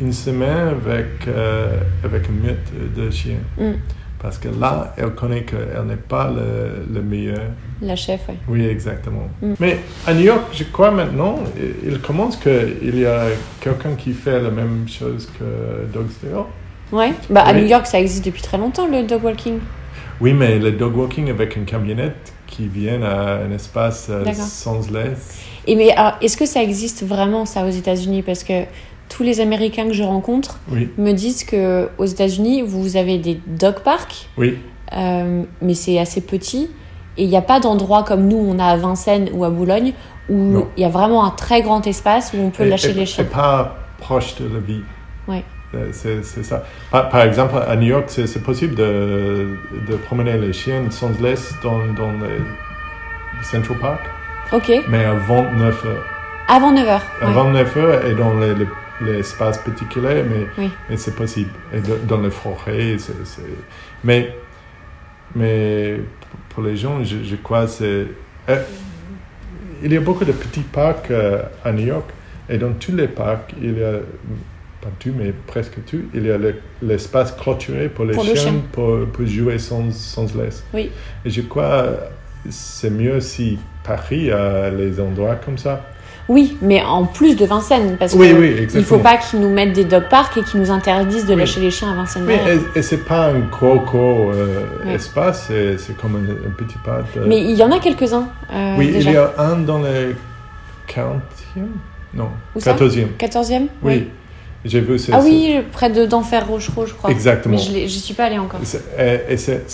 [0.00, 3.36] une semaine avec, euh, avec une meute de chien.
[3.56, 3.72] Mm.
[4.20, 7.38] Parce que là, elle connaît qu'elle n'est pas le, le meilleur.
[7.80, 8.34] La chef, ouais.
[8.48, 9.28] Oui, exactement.
[9.40, 9.52] Mm.
[9.60, 11.38] Mais à New York, je crois maintenant,
[11.84, 13.26] il commence qu'il y a
[13.60, 16.42] quelqu'un qui fait la même chose que Dogs Dale.
[16.90, 17.12] Ouais.
[17.30, 17.62] Bah à Oui.
[17.62, 19.58] New York ça existe depuis très longtemps le dog walking.
[20.20, 24.90] Oui, mais le dog walking avec une camionnette qui vient à un espace euh, sans
[24.90, 25.44] laisse.
[25.66, 28.22] Et mais alors, est-ce que ça existe vraiment ça aux États-Unis?
[28.22, 28.64] Parce que
[29.08, 33.40] tous les Américains que je rencontre Oui, me disent que aux États-Unis vous avez des
[33.46, 34.58] dog parks, oui,
[34.96, 36.70] euh, mais c'est assez petit
[37.16, 39.92] et il n'y a pas d'endroit comme nous on a à Vincennes ou à Boulogne
[40.30, 42.94] où il y a vraiment un très grand espace où on peut Et- lâcher et-
[42.94, 43.24] les chiens.
[43.24, 44.82] pas proche de la vie.
[45.26, 45.42] Ouais.
[45.74, 46.64] Euh, C'est c'est ça.
[46.90, 49.56] Par, par exemple, à New York, c'est c'est possible de,
[49.88, 52.28] de promener les chiens sans laisse dans, dans le
[53.42, 54.00] Central Park,
[54.52, 54.72] Ok.
[54.88, 56.04] mais à 29 heures.
[56.48, 57.00] Avant 9h.
[57.20, 58.66] À 29 heures et dans les- les-
[59.12, 60.70] l'espace particulier, mais, Oui.
[60.88, 61.50] mais c'est possible.
[61.74, 63.12] Et de- dans les forêts, c'est...
[64.02, 64.34] Mais,
[65.34, 66.00] mais
[66.48, 68.06] pour les gens, je, je crois que c'est...
[68.48, 68.62] euh,
[69.82, 72.06] il y a beaucoup de petits parcs euh, à New York,
[72.48, 73.98] et dans tous les parcs, il y a,
[74.80, 78.34] pas tout, mais presque tout, il y a le- l'espace clôturé pour les Pour le
[78.34, 78.62] chiens, chien.
[78.72, 80.64] pour, pour jouer sans, sans laisse.
[80.72, 80.90] Oui.
[81.24, 81.84] Et je crois
[82.50, 85.82] c'est mieux si Paris a les endroits comme ça.
[86.28, 89.48] Oui, mais en plus de Vincennes parce Oui, que oui, il faut pas qu'ils nous
[89.48, 91.40] mettent des dog parks et qu'ils nous interdisent de Oui.
[91.40, 92.24] lâcher les chiens à Vincennes.
[92.26, 92.34] Oui,
[92.74, 94.94] et, et c'est pas un gros, gros euh, Ouais.
[94.94, 97.24] espace, c'est, comme un, un petit pas de...
[97.26, 98.28] Mais il y en a quelques-uns.
[98.52, 99.10] euh, oui, déjà.
[99.10, 100.14] il y a un dans le
[100.86, 101.14] 40e
[102.12, 102.74] Non, Où ça?
[102.74, 103.06] 14e.
[103.18, 104.08] 14e Oui,
[104.66, 107.10] j'ai vu Ah oui, près de d'Enfer Rochereau, je crois.
[107.10, 107.56] Exactement.
[107.56, 108.60] Mais je j'y suis pas allée encore.
[108.60, 109.64] Et, c'est,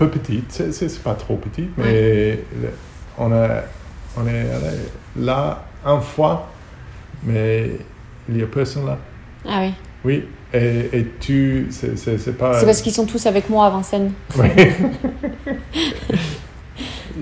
[0.00, 2.38] peu petit, c'est, pas trop petit, mais
[3.18, 3.62] on, a,
[4.16, 4.78] on est allé
[5.18, 6.48] là une fois,
[7.22, 7.72] mais
[8.28, 8.96] il y a personne là.
[9.46, 9.72] Ah oui.
[10.02, 10.24] Oui,
[10.54, 12.58] et, et tu, c'est, c'est, c'est pas...
[12.58, 14.12] C'est parce qu'ils sont tous avec moi à Vincennes.
[14.38, 14.48] Oui.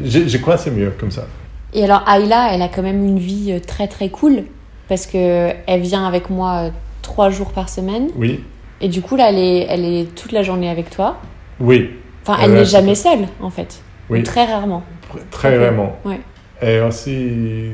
[0.05, 1.27] je, je crois que c'est mieux comme ça.
[1.75, 4.45] Et alors Ayla, elle a quand même une vie euh, très très cool
[4.89, 6.71] parce que elle vient avec moi euh,
[7.03, 8.43] trois jours par semaine Oui,
[8.81, 11.19] et du coup là elle est, elle est toute la journée avec toi.
[11.61, 11.91] oui,
[12.29, 13.81] Enfin, Elle elle n'est jamais seule en fait.
[14.11, 14.83] oui, Ou Très rarement.
[15.13, 15.61] tr- très Ok.
[15.61, 15.97] vraiment.
[16.05, 16.21] Ouais.
[16.61, 17.71] Et aussi,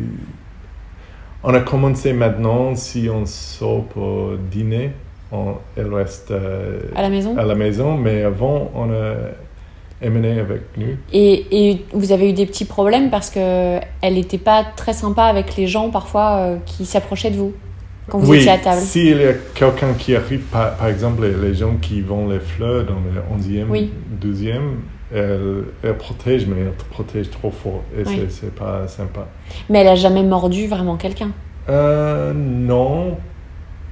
[1.43, 4.93] on a commencé maintenant, si on sort pour dîner,
[5.33, 7.37] on, elle reste euh, À la maison.
[7.37, 9.15] à la maison, mais avant, on a
[10.07, 10.97] emmené avec nous.
[11.13, 15.25] Et, et vous avez eu des petits problèmes parce que elle n'était pas très sympa
[15.25, 17.53] avec les gens parfois euh, qui s'approchaient de vous?
[18.09, 18.81] Quand vous oui, étiez à table.
[18.81, 22.41] s'il y a quelqu'un qui arrive, par, par exemple, les, les gens qui vendent les
[22.41, 23.91] fleurs dans le 11e, Oui.
[24.23, 24.59] 12e,
[25.15, 28.21] elle, elle protège, mais elle te protège trop fort et Oui.
[28.29, 29.27] c'est- c'est pas sympa.
[29.71, 31.31] Mais elle a jamais mordu vraiment quelqu'un?
[31.69, 33.17] Euh, non,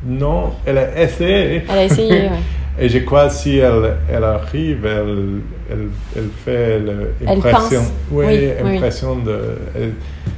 [0.04, 1.62] non, elle a essayé.
[1.70, 2.30] Elle a essayé, ouais.
[2.78, 6.80] Et je crois si elle, elle arrive, elle, elle, elle fait
[7.24, 7.82] l'impression.
[8.10, 9.38] Oui, Oui, oui, impression de.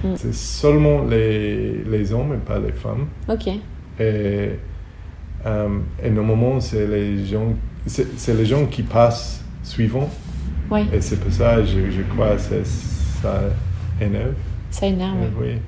[0.03, 0.15] Mm.
[0.17, 3.07] C'est seulement les, les hommes et pas les femmes.
[3.29, 3.47] Ok.
[4.01, 4.51] Et,
[5.47, 5.69] euh,
[6.03, 7.55] et normalement, c'est les gens,
[7.87, 10.11] c'est les gens qui passent suivant.
[10.71, 13.41] Oui, Et c'est pour ça, je, je crois, que ça
[14.01, 14.33] énerve.
[14.71, 15.17] ça énerve.
[15.41, 15.59] oui.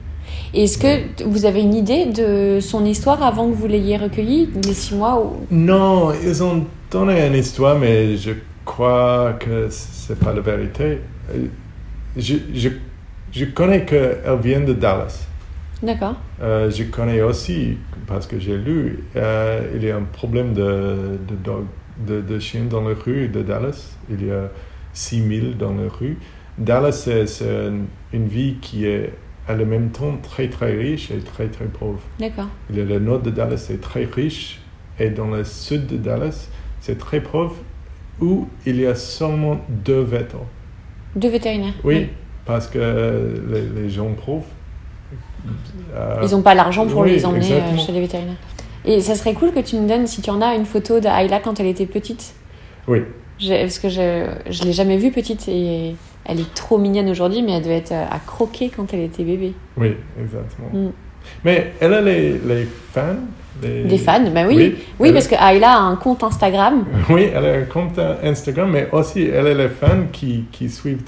[0.56, 4.72] Est-ce que vous avez une idée de son histoire avant que vous l'ayez recueillie, les
[4.74, 5.46] six mois ou...
[5.50, 8.32] Non, ils ont donné une histoire, mais je
[8.64, 11.00] crois que c'est pas la vérité.
[11.30, 11.46] Euh,
[12.16, 12.70] Je, je,
[13.32, 15.26] je connais qu'elle vient de Dallas.
[15.82, 16.16] D'accord.
[16.40, 17.76] Euh, je connais aussi,
[18.06, 21.66] parce que j'ai lu, euh, il y a un problème de, de, dog-
[22.06, 23.96] de, de chiens dans les rues de Dallas.
[24.08, 24.48] Il y a
[24.94, 26.16] 6000 dans les rues.
[26.56, 27.84] Dallas, c'est c'est une,
[28.14, 29.12] une ville qui est
[29.48, 32.00] à le même temps très très riche et très très pauvre.
[32.18, 32.48] D'accord.
[32.72, 34.60] Le, le nord de Dallas c'est très riche
[34.98, 36.48] et dans le sud de Dallas
[36.80, 37.56] c'est très pauvre
[38.20, 40.46] où il y a seulement deux vétos.
[41.14, 41.74] Deux vétérinaires.
[41.84, 42.08] Oui,
[42.44, 44.46] parce que les, les gens pauvres.
[45.94, 47.82] euh, Ils n'ont pas l'argent pour oui, les emmener euh, exactement.
[47.86, 48.36] chez les vétérinaires.
[48.84, 51.08] Et ça serait cool que tu me donnes, si tu en as, une photo de
[51.08, 52.34] Ayla quand elle était petite.
[52.86, 53.00] Oui,
[53.40, 55.96] Parce que je ne l'ai jamais vue petite et
[56.28, 59.24] elle est trop mignonne aujourd'hui, mais elle devait être euh, à croquer quand elle était
[59.24, 59.54] bébé.
[59.76, 60.68] oui, exactement.
[60.72, 60.90] Mm.
[61.44, 63.16] Mais elle a les, les fans.
[63.60, 64.76] les- Des fans, bah oui.
[65.00, 66.84] Oui, parce que Ayla a un compte Instagram.
[67.10, 71.02] Oui, elle a un compte Instagram, mais aussi elle a les fans qui, qui suivent.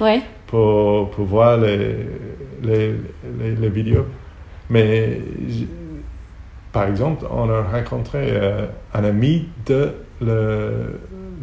[0.00, 0.22] Ouais.
[0.46, 1.96] pour, pour voir les,
[2.62, 2.92] les,
[3.40, 4.06] les, les vidéos.
[4.70, 5.20] Mais
[6.72, 9.90] par exemple, on a rencontré euh, un ami de
[10.20, 10.98] le,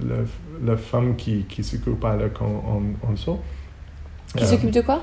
[0.07, 0.25] le-
[0.65, 2.29] la femme qui, qui s'occupe à la
[3.15, 3.39] sort.
[4.35, 5.01] Qui Euh, s'occupe de quoi?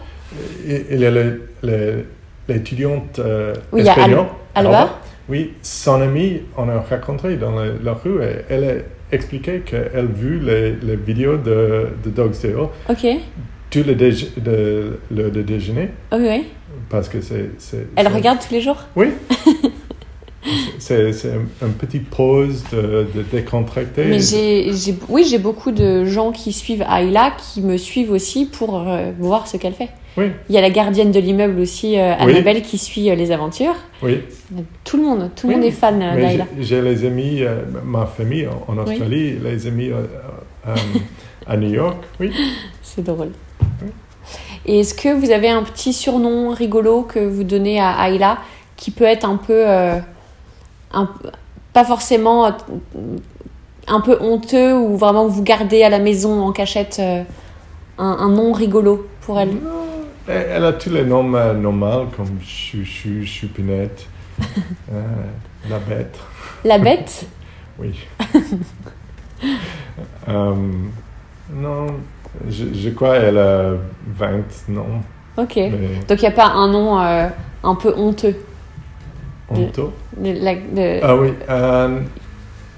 [0.67, 2.05] Il il y a le- le-
[2.49, 3.83] l'étudiante euh, Oui,
[4.55, 5.01] Alba?
[5.29, 9.91] Oui, son ami, on a rencontré dans la, la rue et elle a expliqué qu'elle
[9.95, 13.07] a vu les, les vidéos de, de Dogs Dehors Ok.
[13.71, 16.47] tout le, déj- de- le, le déjeuner Ok, oui.
[16.89, 17.51] parce que c'est.
[17.97, 18.83] Elle regarde tous les jours?
[18.97, 19.09] Oui.
[20.79, 24.05] c'est c'est un, un petit pause de, de décontracté.
[24.07, 24.19] Mais
[25.09, 29.47] oui, j'ai beaucoup de gens qui suivent Ayla qui me suivent aussi pour euh, voir
[29.49, 29.89] ce qu'elle fait.
[30.17, 32.33] Oui, Il y a la gardienne de l'immeuble aussi, euh, Oui.
[32.33, 33.77] Annabelle, qui suit euh, les aventures.
[34.03, 34.21] oui.
[34.85, 36.47] Tout le monde, tout le Oui, monde est fan d'Ayla.
[36.61, 37.43] j'ai- les amis,
[37.85, 39.91] ma famille en, Australie, les amis
[41.47, 42.33] à New York, oui.
[42.83, 43.31] C'est drôle.
[44.67, 48.39] Et est-ce que vous avez un petit surnom rigolo que vous donnez à Ayla
[48.77, 49.65] qui peut être un peu.
[50.93, 51.09] Un-
[51.73, 52.51] pas forcément euh,
[53.87, 57.23] un peu honteux ou vraiment vous gardez à la maison en cachette euh,
[57.99, 59.51] un, un nom rigolo pour elle?
[59.51, 59.87] Non,
[60.29, 64.07] Elle, a tous les noms euh, normaux comme Chouchou, Choupinette,
[64.93, 65.03] euh,
[65.69, 66.19] la bête,
[66.65, 67.27] La bête?
[67.79, 67.95] Oui.
[71.51, 71.87] Non,
[72.49, 73.73] je, je crois qu'elle a
[74.19, 74.31] 20
[74.69, 75.01] noms.
[75.37, 75.57] Ok.
[75.57, 75.71] Mais
[76.09, 77.29] Donc il n'y a pas un nom euh,
[77.63, 78.37] un peu honteux?
[79.51, 79.91] Honteux.
[80.17, 82.01] The- like the- Ah oui, euh,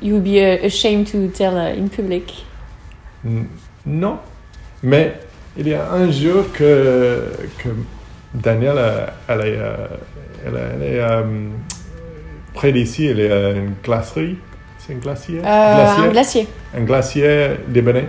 [0.03, 2.45] You would be uh, ashamed to tell uh, in public.
[3.87, 4.19] non.
[4.83, 5.13] Mais
[5.59, 7.25] il y a un jour que,
[7.59, 7.69] que
[8.33, 9.77] Daniel, euh, elle est, euh,
[10.47, 11.23] elle est, elle est, euh,
[12.55, 14.39] près d'ici, elle est à une glacerie.
[14.79, 15.43] C'est une glacière?
[15.45, 16.05] Euh, Glacière?
[16.07, 16.49] un glacier.
[16.79, 18.09] un glacier libanais.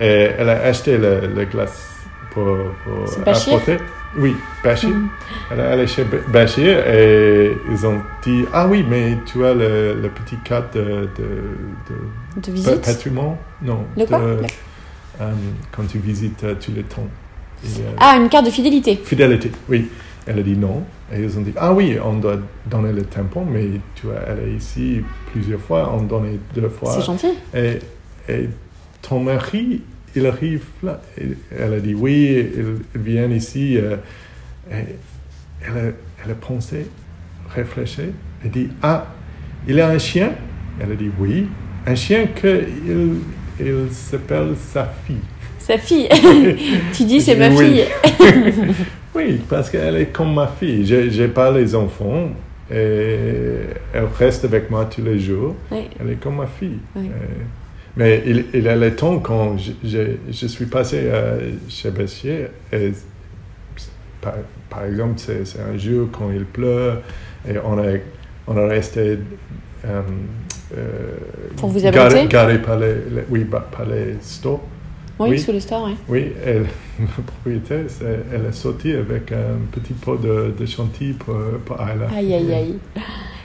[0.00, 1.88] Et elle a acheté le, le glace
[2.32, 2.46] pour,
[2.84, 3.76] pour apporter.
[4.16, 4.90] Oui, Bachir.
[4.90, 5.08] Mhm.
[5.50, 9.94] Elle est chez Ba- Bachir et ils ont dit Ah oui, mais tu as le,
[10.00, 11.24] le petit carte de, de,
[12.36, 12.82] De de visite?
[12.84, 13.36] patrimoine?
[13.62, 13.84] Non.
[14.06, 14.20] Quoi?
[14.20, 14.42] euh,
[15.74, 17.06] quand tu visites euh, tous les temps.
[17.98, 18.96] A- Ah, une carte de fidélité.
[19.02, 19.88] Fidélité, oui.
[20.26, 20.84] Elle a dit non.
[21.12, 24.48] Et ils ont dit, ah oui, on doit donner le tampon, mais tu vois, elle
[24.48, 25.02] est ici
[25.32, 26.92] plusieurs fois, on donnait deux fois.
[26.92, 27.32] C'est gentil.
[27.54, 27.78] Et,
[28.28, 28.48] et
[29.02, 29.82] ton mari,
[30.14, 31.00] il arrive là.
[31.18, 32.46] Elle a dit oui,
[32.94, 33.76] il, vient ici.
[33.78, 33.96] euh,
[34.70, 35.80] elle, a,
[36.24, 36.86] elle a pensé,
[37.54, 38.02] réfléchi,
[38.44, 39.06] elle dit Ah,
[39.66, 40.32] il a un chien?
[40.80, 41.46] Elle a dit Oui,
[41.86, 43.16] un chien que il,
[43.60, 45.16] il s'appelle sa fille.
[45.58, 46.08] Sa fille.
[46.92, 47.82] tu dis c'est ma Oui.
[48.18, 48.74] fille.
[49.14, 50.86] Oui, parce qu'elle est comme ma fille.
[50.86, 52.30] J'ai pas les enfants
[52.70, 53.58] et
[53.92, 55.54] elle reste avec moi tous les jours.
[55.70, 55.80] Oui.
[56.00, 56.78] Elle est comme ma fille.
[56.96, 57.08] Oui.
[57.08, 57.42] Euh,
[57.96, 61.10] mais il, il a le temps quand je, suis passé
[61.68, 62.46] chez Bessier.
[62.72, 62.92] Et,
[64.20, 64.34] par,
[64.70, 66.94] par exemple, c'est un jour quand il pleut
[67.48, 67.84] et on a,
[68.46, 69.18] on a resté.
[69.84, 70.00] euh,
[70.76, 71.16] euh,
[71.56, 74.62] Pour vous garé- garé par les, les- oui, par par les stores.
[75.18, 75.38] Oui, Oui.
[75.38, 75.96] sous le store, oui.
[76.08, 76.66] Oui, elle,
[76.98, 77.84] ma propriétaire,
[78.32, 82.06] elle est sortie avec un petit pot de, de chantilly pour, pour Ayla.
[82.16, 82.78] Aïe, aïe, aïe.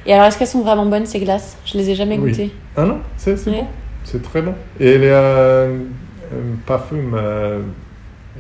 [0.06, 1.58] Et alors, est-ce qu'elles sont vraiment bonnes ces glaces?
[1.66, 2.32] Je les ai jamais Oui.
[2.32, 2.52] goûtées.
[2.78, 3.52] Ah non, c'est Ouais.
[3.62, 3.68] bon.
[4.10, 4.54] C'est très bon.
[4.80, 7.60] Et il y a un, un parfum, euh,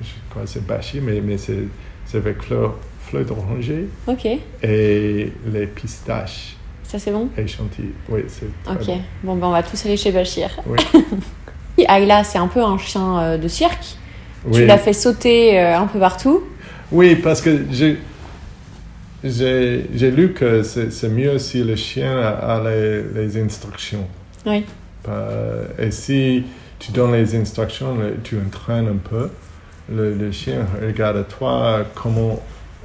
[0.02, 1.64] je crois que c'est Bachi, mais, mais c'est
[2.06, 4.26] c'est avec fleurs fleur d'oranger Ok,
[4.64, 7.28] et les pistaches ça c'est bon?
[7.38, 7.90] Et chantilly.
[8.08, 9.02] Oui, c'est très Ok, bon.
[9.24, 10.50] bon ben on va tous aller chez Bachir.
[10.66, 10.80] Oui.
[11.90, 13.98] Ayla, c'est un peu un chien euh, de cirque.
[14.52, 14.66] Tu Oui.
[14.66, 16.44] l'as fait sauter euh, un peu partout.
[16.94, 17.98] Oui, parce que j'ai
[19.24, 24.08] j'ai j'ai lu que c'est c'est mieux si le chien a, a les, les instructions.
[24.46, 24.64] Oui.
[25.10, 26.44] Euh, et si
[26.80, 29.30] tu donnes les instructions, tu entraînes un peu,
[29.92, 32.42] le, le chien regarde à toi comment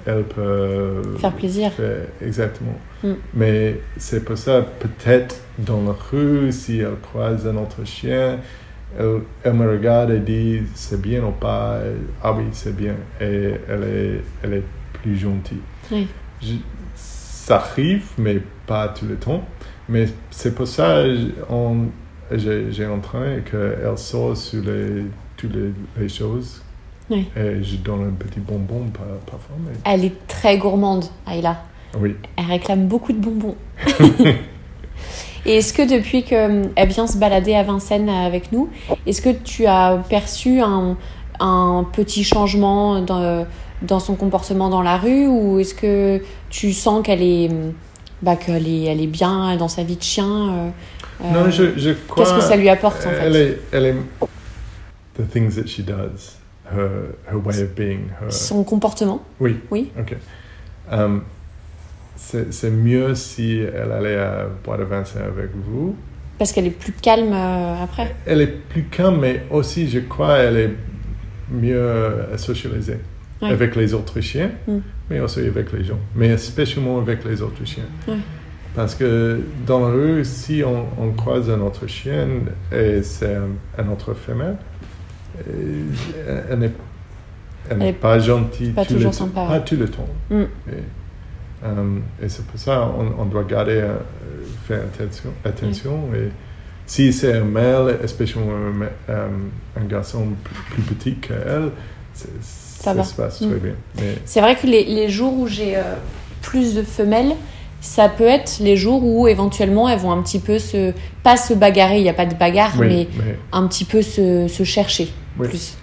[0.07, 1.73] elle peut Faire plaisir.
[1.73, 2.79] faire- exactement.
[3.05, 3.13] Mm.
[3.35, 8.39] Mais c'est pour ça, peut-être dans la rue, si elle croise un autre chien,
[8.99, 11.79] elle, elle me regarde et dit c'est bien ou pas?
[12.23, 12.95] Ah oui, c'est bien.
[13.21, 14.65] Et elle est, elle est
[15.03, 15.61] plus gentille.
[15.91, 16.07] Oui.
[16.41, 16.55] Je-
[16.95, 19.45] ça arrive, mais pas tout le temps.
[19.89, 21.03] Mais c'est pour ça
[21.51, 21.87] on-
[22.39, 25.05] j'ai j'ai entraîné qu'elle sort sur les,
[25.37, 25.73] toutes les,
[26.03, 26.63] les choses.
[27.11, 27.29] Oui.
[27.37, 29.57] Et je donne un petit bonbon par- parfois.
[29.67, 29.73] Mais...
[29.85, 31.63] Elle est très gourmande, Ayla.
[31.99, 32.17] Oui.
[32.37, 33.57] Elle réclame beaucoup de bonbons.
[35.45, 38.69] Et est-ce que depuis qu'elle vient se balader à Vincennes avec nous,
[39.07, 40.97] est-ce que tu as perçu un,
[41.41, 43.45] un petit changement dans,
[43.83, 47.51] dans son comportement dans la rue ou est-ce que tu sens qu'elle est,
[48.23, 50.71] bah, qu'elle est, elle est bien dans sa vie de chien euh,
[51.33, 52.25] Non, euh, je, je crois.
[52.25, 53.97] Qu'est-ce que ça lui apporte en elle fait est, elle est.
[55.15, 56.39] The things that she does,
[56.73, 58.31] her, her way of being, her.
[58.31, 59.59] Son comportement Oui.
[59.71, 59.91] Oui.
[59.99, 60.17] Ok.
[60.91, 61.25] Um,
[62.17, 65.97] c'est c'est mieux si elle allait à Bois de Vincennes avec vous.
[66.39, 70.39] Parce qu'elle est plus calme euh, après Elle est plus calme, mais aussi, je crois,
[70.39, 70.75] elle est
[71.51, 72.99] mieux socialisée
[73.43, 73.51] Ouais.
[73.51, 74.79] avec les autres chiens, Mm.
[75.11, 77.85] mais aussi avec les gens, mais spécialement avec les autres chiens.
[78.09, 78.15] Ouais.
[78.75, 82.27] Parce que dans la rue, si on, on croise un autre chien
[82.73, 84.57] et c'est un, un autre femelle,
[85.49, 86.71] euh, elle n'est
[87.71, 89.65] elle pas gentille pas tout toujours le, sympa, Pas ouais.
[89.65, 90.09] tout le temps.
[90.31, 90.41] Mm.
[90.41, 90.47] Et,
[91.65, 93.97] euh, et c'est pour ça on, on doit garder, euh,
[94.67, 95.31] faire attention.
[95.45, 96.29] attention et
[96.87, 98.53] si c'est un mâle, spécialement
[99.09, 101.71] un, garçon plus, plus petit qu'elle,
[102.83, 103.05] ça, va.
[103.05, 103.51] se passe Mm.
[103.51, 103.75] très bien.
[103.97, 105.83] Mais C'est vrai que les, les jours où j'ai euh,
[106.41, 107.35] plus de femelles,
[107.81, 110.93] ça peut être les jours où éventuellement elles vont un petit peu se.
[111.23, 114.47] Pas se bagarrer, il n'y a pas de bagarre, oui, mais un petit peu se,
[114.49, 115.09] se chercher
[115.39, 115.77] plus.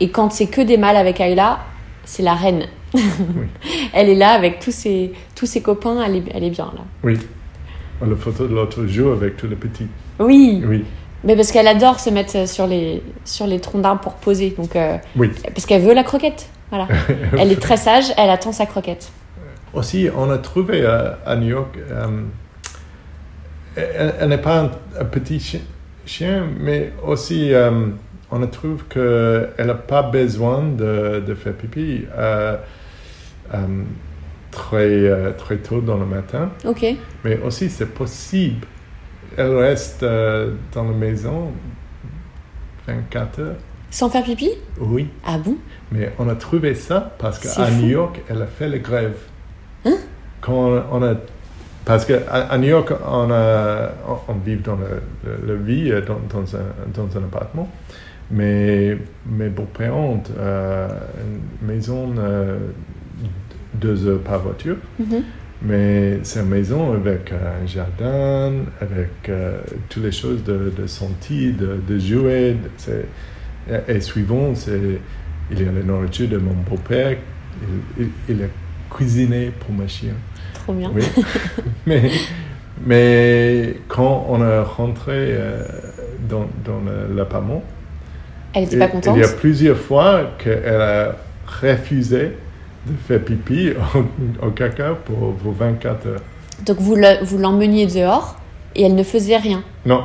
[0.00, 1.60] Et quand c'est que des mâles avec Ayla,
[2.04, 2.66] c'est la reine.
[3.92, 6.82] Elle est là avec tous ses, tous ses copains, elle est, elle est bien là.
[7.02, 7.18] oui.
[8.06, 9.86] La photo de l'autre jour avec tous les petits.
[10.20, 10.84] Oui, Oui,
[11.26, 14.54] mais parce qu'elle adore se mettre sur les, sur les troncs d'arbres pour poser.
[14.56, 15.30] Donc, euh, oui.
[15.54, 16.48] parce qu'elle veut la croquette.
[16.70, 16.88] Voilà.
[17.38, 19.10] Elle est très sage, elle attend sa croquette.
[19.74, 22.06] Aussi, on a trouvé à, à New York, euh,
[23.76, 24.70] elle, elle n'est pas un,
[25.00, 25.62] un petit chi-
[26.06, 27.86] chien, mais aussi euh,
[28.30, 32.56] on a trouvé qu'elle n'a pas besoin de, de faire pipi euh,
[33.54, 33.58] euh,
[34.50, 36.84] très, euh, très tôt dans le matin, Ok.
[37.24, 38.66] mais aussi c'est possible.
[39.36, 41.52] Elle reste euh, dans la maison
[42.86, 43.56] 24 heures.
[43.90, 44.50] Sans faire pipi?
[44.80, 45.56] Oui, Ah bon?
[45.92, 47.70] Mais on a trouvé ça parce qu'à.
[47.70, 49.16] New York, elle a fait la grève.
[49.84, 49.96] Hein?
[50.40, 51.14] Quand on, a,
[51.84, 54.76] parce qu'à à New York, on, a, on, on vit dans
[55.24, 56.64] le vie euh, dans, dans, un,
[56.94, 57.68] dans un appartement.
[58.30, 60.88] Mais mes beaux-parents ont euh,
[61.62, 62.58] une maison euh,
[63.74, 64.76] deux heures par voiture.
[64.98, 65.22] Mhm.
[65.62, 70.86] Mais c'est une maison avec euh, un jardin, avec euh, toutes les choses de, de
[70.86, 71.98] sortie, de, de
[72.76, 73.06] c'est-
[73.68, 75.00] et, et suivant, c'est,
[75.50, 77.16] il y a la nourriture de mon beau-père.
[77.98, 78.46] Il, il, il a
[78.94, 80.12] cuisiné pour ma chien.
[80.54, 80.92] Trop bien.
[80.94, 81.02] Oui.
[81.86, 82.10] mais,
[82.86, 85.62] mais quand on est rentré euh,
[86.28, 86.80] dans, dans
[87.14, 87.64] l'appartement,
[88.52, 92.32] Elle n'était Et- pas contente Il y a plusieurs fois qu'elle a refusé
[92.86, 93.72] de faire pipi
[94.42, 96.20] au, au caca pour, pour 24 heures.
[96.64, 98.36] Donc vous le- vous l'emmeniez dehors
[98.74, 99.62] et elle ne faisait rien.
[99.84, 100.04] Non.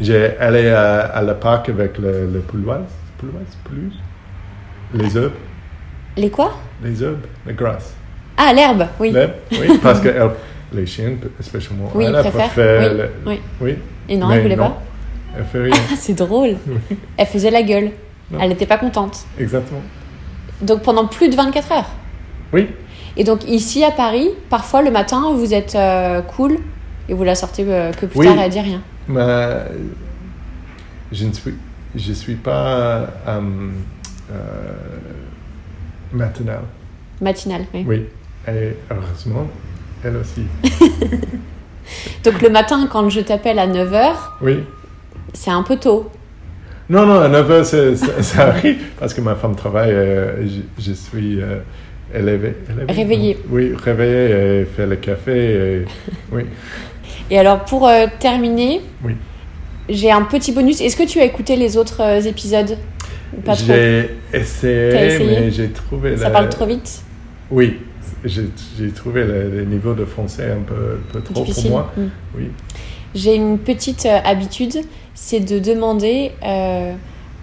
[0.00, 2.84] J'ai allé à, à la parc avec le, le pouloise.
[3.18, 3.92] Pouloise Pelouse
[4.94, 5.32] Les herbes.
[6.16, 6.52] Les quoi?
[6.82, 7.24] Les herbes.
[7.46, 7.94] Les grasses.
[8.36, 9.10] Ah, l'herbe, oui.
[9.12, 9.78] L'herbe, oui.
[9.82, 10.30] Parce que elle-
[10.72, 13.40] les chiens, spécialement Oui, elle, ils préfèrent, préfèrent oui, le- oui.
[13.60, 13.74] oui.
[14.08, 14.82] Et non, Mais elle voulait non, pas.
[15.36, 15.72] Elle fait rien.
[15.90, 16.56] Ah, c'est drôle.
[17.16, 17.90] Elle faisait la gueule.
[18.30, 18.38] Non.
[18.40, 19.18] Elle n'était pas contente.
[19.38, 19.80] Exactement.
[20.60, 21.90] Donc pendant plus de 24 heures.
[22.52, 22.68] Oui.
[23.16, 26.58] Et donc ici à Paris, parfois le matin, vous êtes euh, cool
[27.08, 28.26] et vous la sortez euh, que plus Oui.
[28.26, 28.80] tard et elle dit rien.
[29.08, 29.24] Mais
[31.12, 31.54] je ne suis,
[31.94, 33.06] je suis pas euh,
[34.30, 34.34] euh,
[36.12, 36.60] matinal.
[37.20, 37.84] Matinale, oui.
[37.86, 38.04] Oui.
[38.46, 39.46] Et heureusement,
[40.04, 40.42] elle aussi.
[42.24, 44.58] Donc le matin, quand je t'appelle à 9h, Oui.
[45.32, 46.10] c'est un peu tôt.
[46.90, 49.90] Non, non, à 9 heures, ça, ça- ça arrive parce que ma femme travaille.
[49.90, 51.40] je, je suis
[52.14, 53.34] élevé, élevé, Réveillée.
[53.34, 55.32] non Oui, réveillé et fait le café.
[55.52, 55.84] Et,
[56.32, 56.42] oui.
[57.30, 59.12] Et alors pour euh, terminer, Oui.
[59.88, 60.80] j'ai un petit bonus.
[60.80, 62.76] Est-ce que tu as écouté les autres euh, épisodes.
[63.66, 66.16] J'ai essayé, mais j'ai trouvé.
[66.16, 67.02] Ça le- parle trop vite?
[67.50, 67.78] Oui,
[68.24, 68.44] j'ai
[68.78, 71.64] j'ai trouvé le, le niveau de français un peu, un peu trop Difficile.
[71.64, 71.92] pour moi.
[71.96, 72.02] Mm.
[72.36, 72.44] Oui.
[73.14, 74.76] J'ai une petite euh, habitude,
[75.14, 76.92] c'est de demander euh,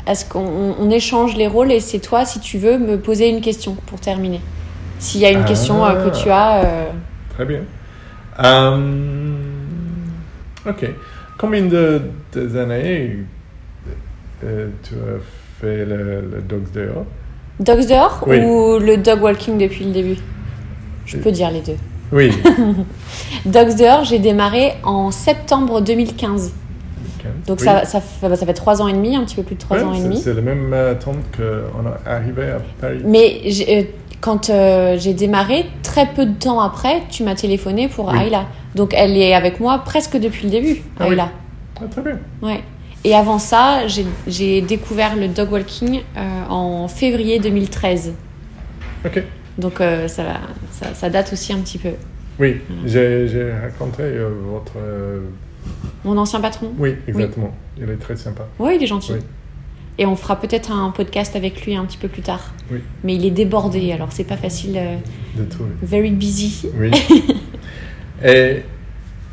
[0.07, 2.97] à ce qu'on on- on échange les rôles et c'est toi, si tu veux, me
[2.97, 4.41] poser une question pour terminer.
[4.99, 5.47] S'il y a une Ah.
[5.47, 6.85] question euh, que tu as, euh,
[7.33, 7.59] Très bien.
[8.43, 9.35] Euh,
[10.67, 10.89] ok.
[11.37, 12.01] Combien de,
[12.33, 13.17] de années
[14.41, 15.19] tu as
[15.61, 17.05] fait le, le Dogs dehors?
[17.59, 18.39] Dogs dehors Oui.
[18.39, 20.17] ou le dog walking depuis le début?
[21.05, 21.77] Je peux dire les deux.
[22.11, 22.31] Oui.
[23.45, 26.53] Dogs dehors, j'ai démarré en septembre 2015.
[27.47, 27.65] Donc Oui.
[27.65, 29.59] ça, ça, fait, bah, ça fait trois ans et demi, un petit peu plus de
[29.59, 30.17] trois Ouais, ans et demi.
[30.21, 33.01] C'est le même temps qu'on est arrivé à Paris.
[33.03, 33.41] Mais
[34.25, 38.17] quand euh, j'ai démarré, très peu de temps après, tu m'as téléphoné pour Oui.
[38.23, 38.47] Ayla.
[38.73, 41.11] Donc elle est avec moi presque depuis le début, Ah oui.
[41.13, 41.29] Ayla.
[41.79, 42.17] Ah, très bien.
[42.41, 42.61] Ouais.
[43.03, 43.83] Et avant ça,
[44.27, 48.13] j'ai- découvert le dog walking euh, en février 2013.
[49.05, 49.21] Ok.
[49.59, 50.39] Donc euh, ça, va-
[50.71, 51.91] ça, ça date aussi un petit peu.
[52.39, 54.11] Oui, j'ai j'ai rencontré
[54.51, 54.73] votre.
[56.03, 57.53] Mon ancien patron Oui, exactement.
[57.77, 58.43] Il est très sympa.
[58.57, 59.13] Oui, il est gentil.
[59.13, 59.19] Oui.
[59.97, 62.53] Et on fera peut-être un podcast avec lui un petit peu plus tard.
[62.71, 62.79] Oui.
[63.03, 64.75] Mais il est débordé, alors c'est pas facile.
[64.77, 64.95] euh,
[65.37, 65.69] De trouver.
[65.81, 66.67] very busy.
[66.77, 66.91] Oui.
[68.23, 68.63] et,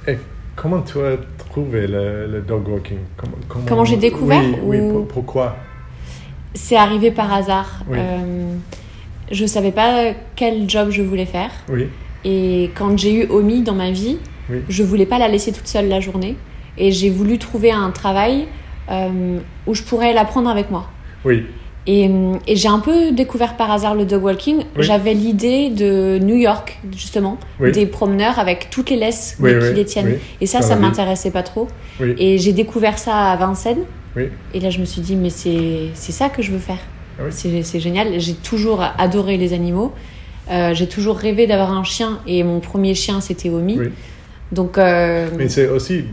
[0.07, 0.19] et
[0.57, 1.17] comment tu as
[1.51, 2.99] trouvé le, le dog walking?
[3.17, 3.37] Comment,
[3.67, 5.57] Comment j'ai découvert Oui, ou- pour- pourquoi?
[6.55, 7.83] C'est arrivé par hasard.
[7.93, 8.55] Euh,
[9.31, 11.51] je savais pas quel job je voulais faire.
[11.71, 11.87] Oui,
[12.25, 14.19] Et quand j'ai eu Omi dans ma vie,
[14.69, 16.37] je voulais pas la laisser toute seule la journée.
[16.79, 18.47] Et j'ai voulu trouver un travail
[18.93, 20.87] euh, où je pourrais la prendre avec moi.
[21.25, 21.45] oui,
[21.87, 24.59] Et, euh, et j'ai un peu découvert par hasard le dog walking.
[24.77, 24.85] Oui.
[24.85, 27.73] J'avais l'idée de New York, justement, Oui.
[27.73, 30.19] des promeneurs avec toutes les laisses Oui, qui les tiennent.
[30.41, 31.67] Et ça, ça m'intéressait pas trop.
[32.19, 33.85] Et j'ai découvert ça à Vincennes.
[34.17, 34.25] oui.
[34.55, 36.81] Et là, je me suis dit, mais c'est ça que je veux faire.
[37.19, 37.63] Ah oui.
[37.65, 38.19] C'est génial.
[38.21, 39.93] J'ai toujours adoré les animaux.
[40.51, 42.19] Euh, j'ai toujours rêvé d'avoir un chien.
[42.27, 43.79] Et mon premier chien, c'était Omi.
[44.51, 46.05] Donc, euh, Mais c'est aussi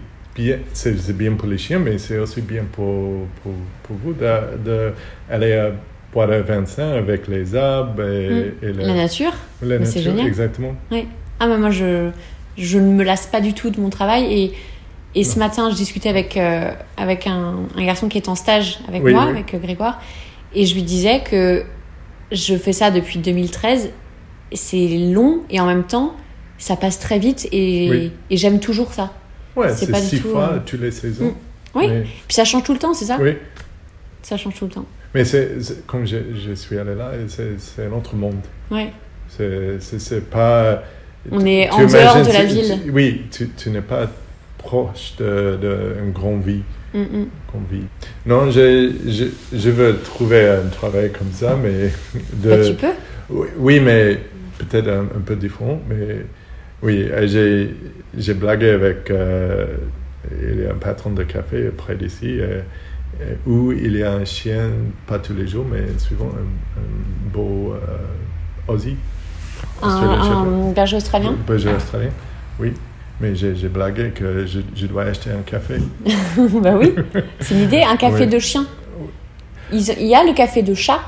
[0.43, 5.53] bien, c'est bien pour les chiens, mais c'est aussi bien pour, pour, pour vous d'aller
[5.53, 5.71] à
[6.13, 8.65] boire à Vincent avec les arbres et, Mm.
[8.65, 9.33] et le- la nature.
[9.61, 10.01] la nature.
[10.01, 10.27] génial.
[10.27, 10.75] Exactement.
[10.91, 11.05] Oui.
[11.39, 12.09] Ah, mais moi, je,
[12.57, 14.23] je ne me lasse pas du tout de mon travail.
[14.33, 14.53] Et,
[15.15, 18.79] et ce matin, je discutais avec, euh, avec un, un garçon qui est en stage
[18.87, 19.31] avec Oui, moi, oui.
[19.31, 20.01] avec euh, Grégoire.
[20.55, 21.63] Et je lui disais que
[22.31, 23.89] je fais ça depuis 2013.
[24.53, 26.15] C'est long et en même temps,
[26.57, 27.47] ça passe très vite.
[27.51, 28.11] Et, Oui.
[28.31, 29.13] et j'aime toujours ça.
[29.60, 31.34] Ouais, C'est pas du six tout, fois euh, toutes les saisons.
[31.76, 31.88] Oui.
[31.88, 33.34] Mais- Puis ça change tout le temps, c'est ça oui.
[34.22, 34.86] Ça change tout le temps.
[35.16, 35.49] Mais c'est,
[35.88, 38.41] quand je, je suis allé là, c'est, un autre monde.
[38.70, 38.91] Ouais.
[39.30, 40.84] C'est, pas.
[41.32, 42.80] On est tu en dehors de la tu- ville.
[42.84, 44.07] tu- oui, tu, tu n'es pas
[44.57, 46.62] proche de, de une grande vie.
[46.93, 47.28] Mm, mm.
[47.47, 47.84] grande vie.
[48.26, 51.91] Non, je, je, je veux trouver un travail comme ça, mais.
[52.34, 52.88] De, Bah, tu peux.
[53.30, 54.20] oui, oui, mais
[54.57, 55.80] peut-être un, un peu différent.
[55.89, 56.26] Mais
[56.82, 57.09] oui,
[58.17, 59.11] j'ai, blagué avec.
[59.11, 59.65] euh,
[60.41, 62.39] il y a un patron de café près d'ici.
[62.39, 62.61] euh,
[63.21, 64.69] euh, où il y a un chien,
[65.07, 68.95] pas tous les jours, mais souvent un, un beau euh, Aussie.
[69.82, 71.36] Un, berger australien?
[71.45, 72.11] Berger australien,
[72.59, 72.73] oui.
[73.19, 75.75] Mais j'ai blagué que je, je dois acheter un café.
[76.61, 76.95] Bah oui.
[77.41, 78.65] C'est l'idée, un café de chien.
[79.73, 81.01] Il y a le café de chat?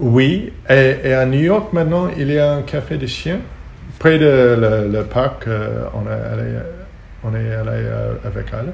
[0.00, 3.38] Oui, et, et à New York maintenant, il y a un café de chiens.
[3.98, 6.58] Près de le, le parc, euh, on, est allé,
[7.22, 8.72] on est allé euh, avec elle.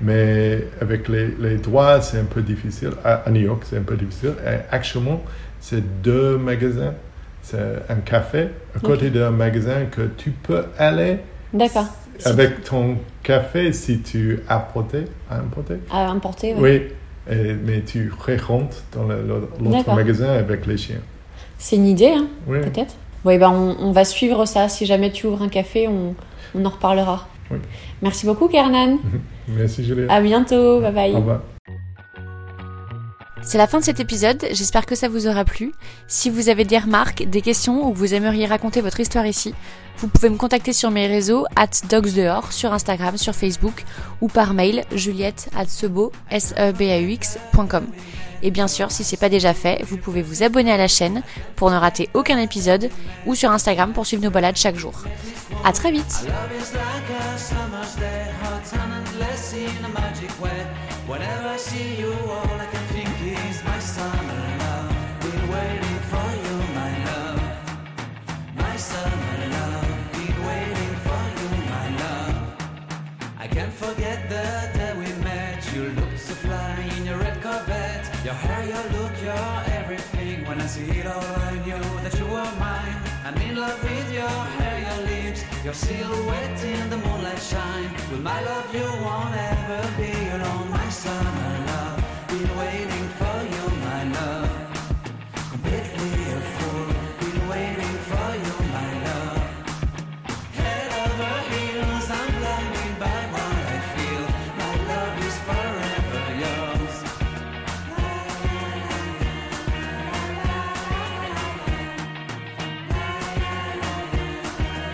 [0.00, 2.90] Mais avec les, les droits, c'est un peu difficile.
[3.04, 4.34] À, à New York, c'est un peu difficile.
[4.44, 5.22] Et actuellement,
[5.60, 6.94] c'est deux magasins.
[7.42, 7.58] C'est
[7.90, 11.18] un café à côté d'un magasin que tu peux aller
[12.24, 14.94] avec ton café si tu apportes.
[15.30, 15.74] importé.
[15.90, 16.60] À importer, oui.
[17.28, 18.10] Oui, Et- mais tu
[18.46, 21.00] rentres dans l'autre magasin avec les chiens.
[21.58, 22.60] C'est une idée, hein, Oui.
[22.60, 22.94] peut-être.
[23.24, 24.68] Oui, ben on, on va suivre ça.
[24.68, 26.14] Si jamais tu ouvres un café, on,
[26.54, 27.28] on en reparlera.
[27.50, 27.58] Oui.
[28.02, 28.98] Merci beaucoup, Kernan.
[29.48, 30.06] Merci Julia.
[30.12, 30.80] À bientôt.
[30.80, 31.12] Bye bye.
[31.12, 31.40] Au revoir.
[33.46, 35.72] C'est la fin de cet épisode, j'espère que ça vous aura plu.
[36.08, 39.54] Si vous avez des remarques, des questions ou que vous aimeriez raconter votre histoire ici,
[39.98, 43.84] vous pouvez me contacter sur mes réseaux at dogsdehors, sur Instagram, sur Facebook
[44.22, 46.10] ou par mail juliette at sebo,
[48.44, 51.22] Et bien sûr, si c'est pas déjà fait, vous pouvez vous abonner à la chaîne
[51.56, 52.90] pour ne rater aucun épisode
[53.24, 54.92] ou sur Instagram pour suivre nos balades chaque jour.
[55.64, 56.26] À très vite!
[80.74, 82.96] See it all, I knew that you were mine.
[83.24, 87.92] I'm in love with your hair, your lips, your silhouette in the moonlight shine.
[88.10, 91.43] With my love, you won't ever be alone, my summer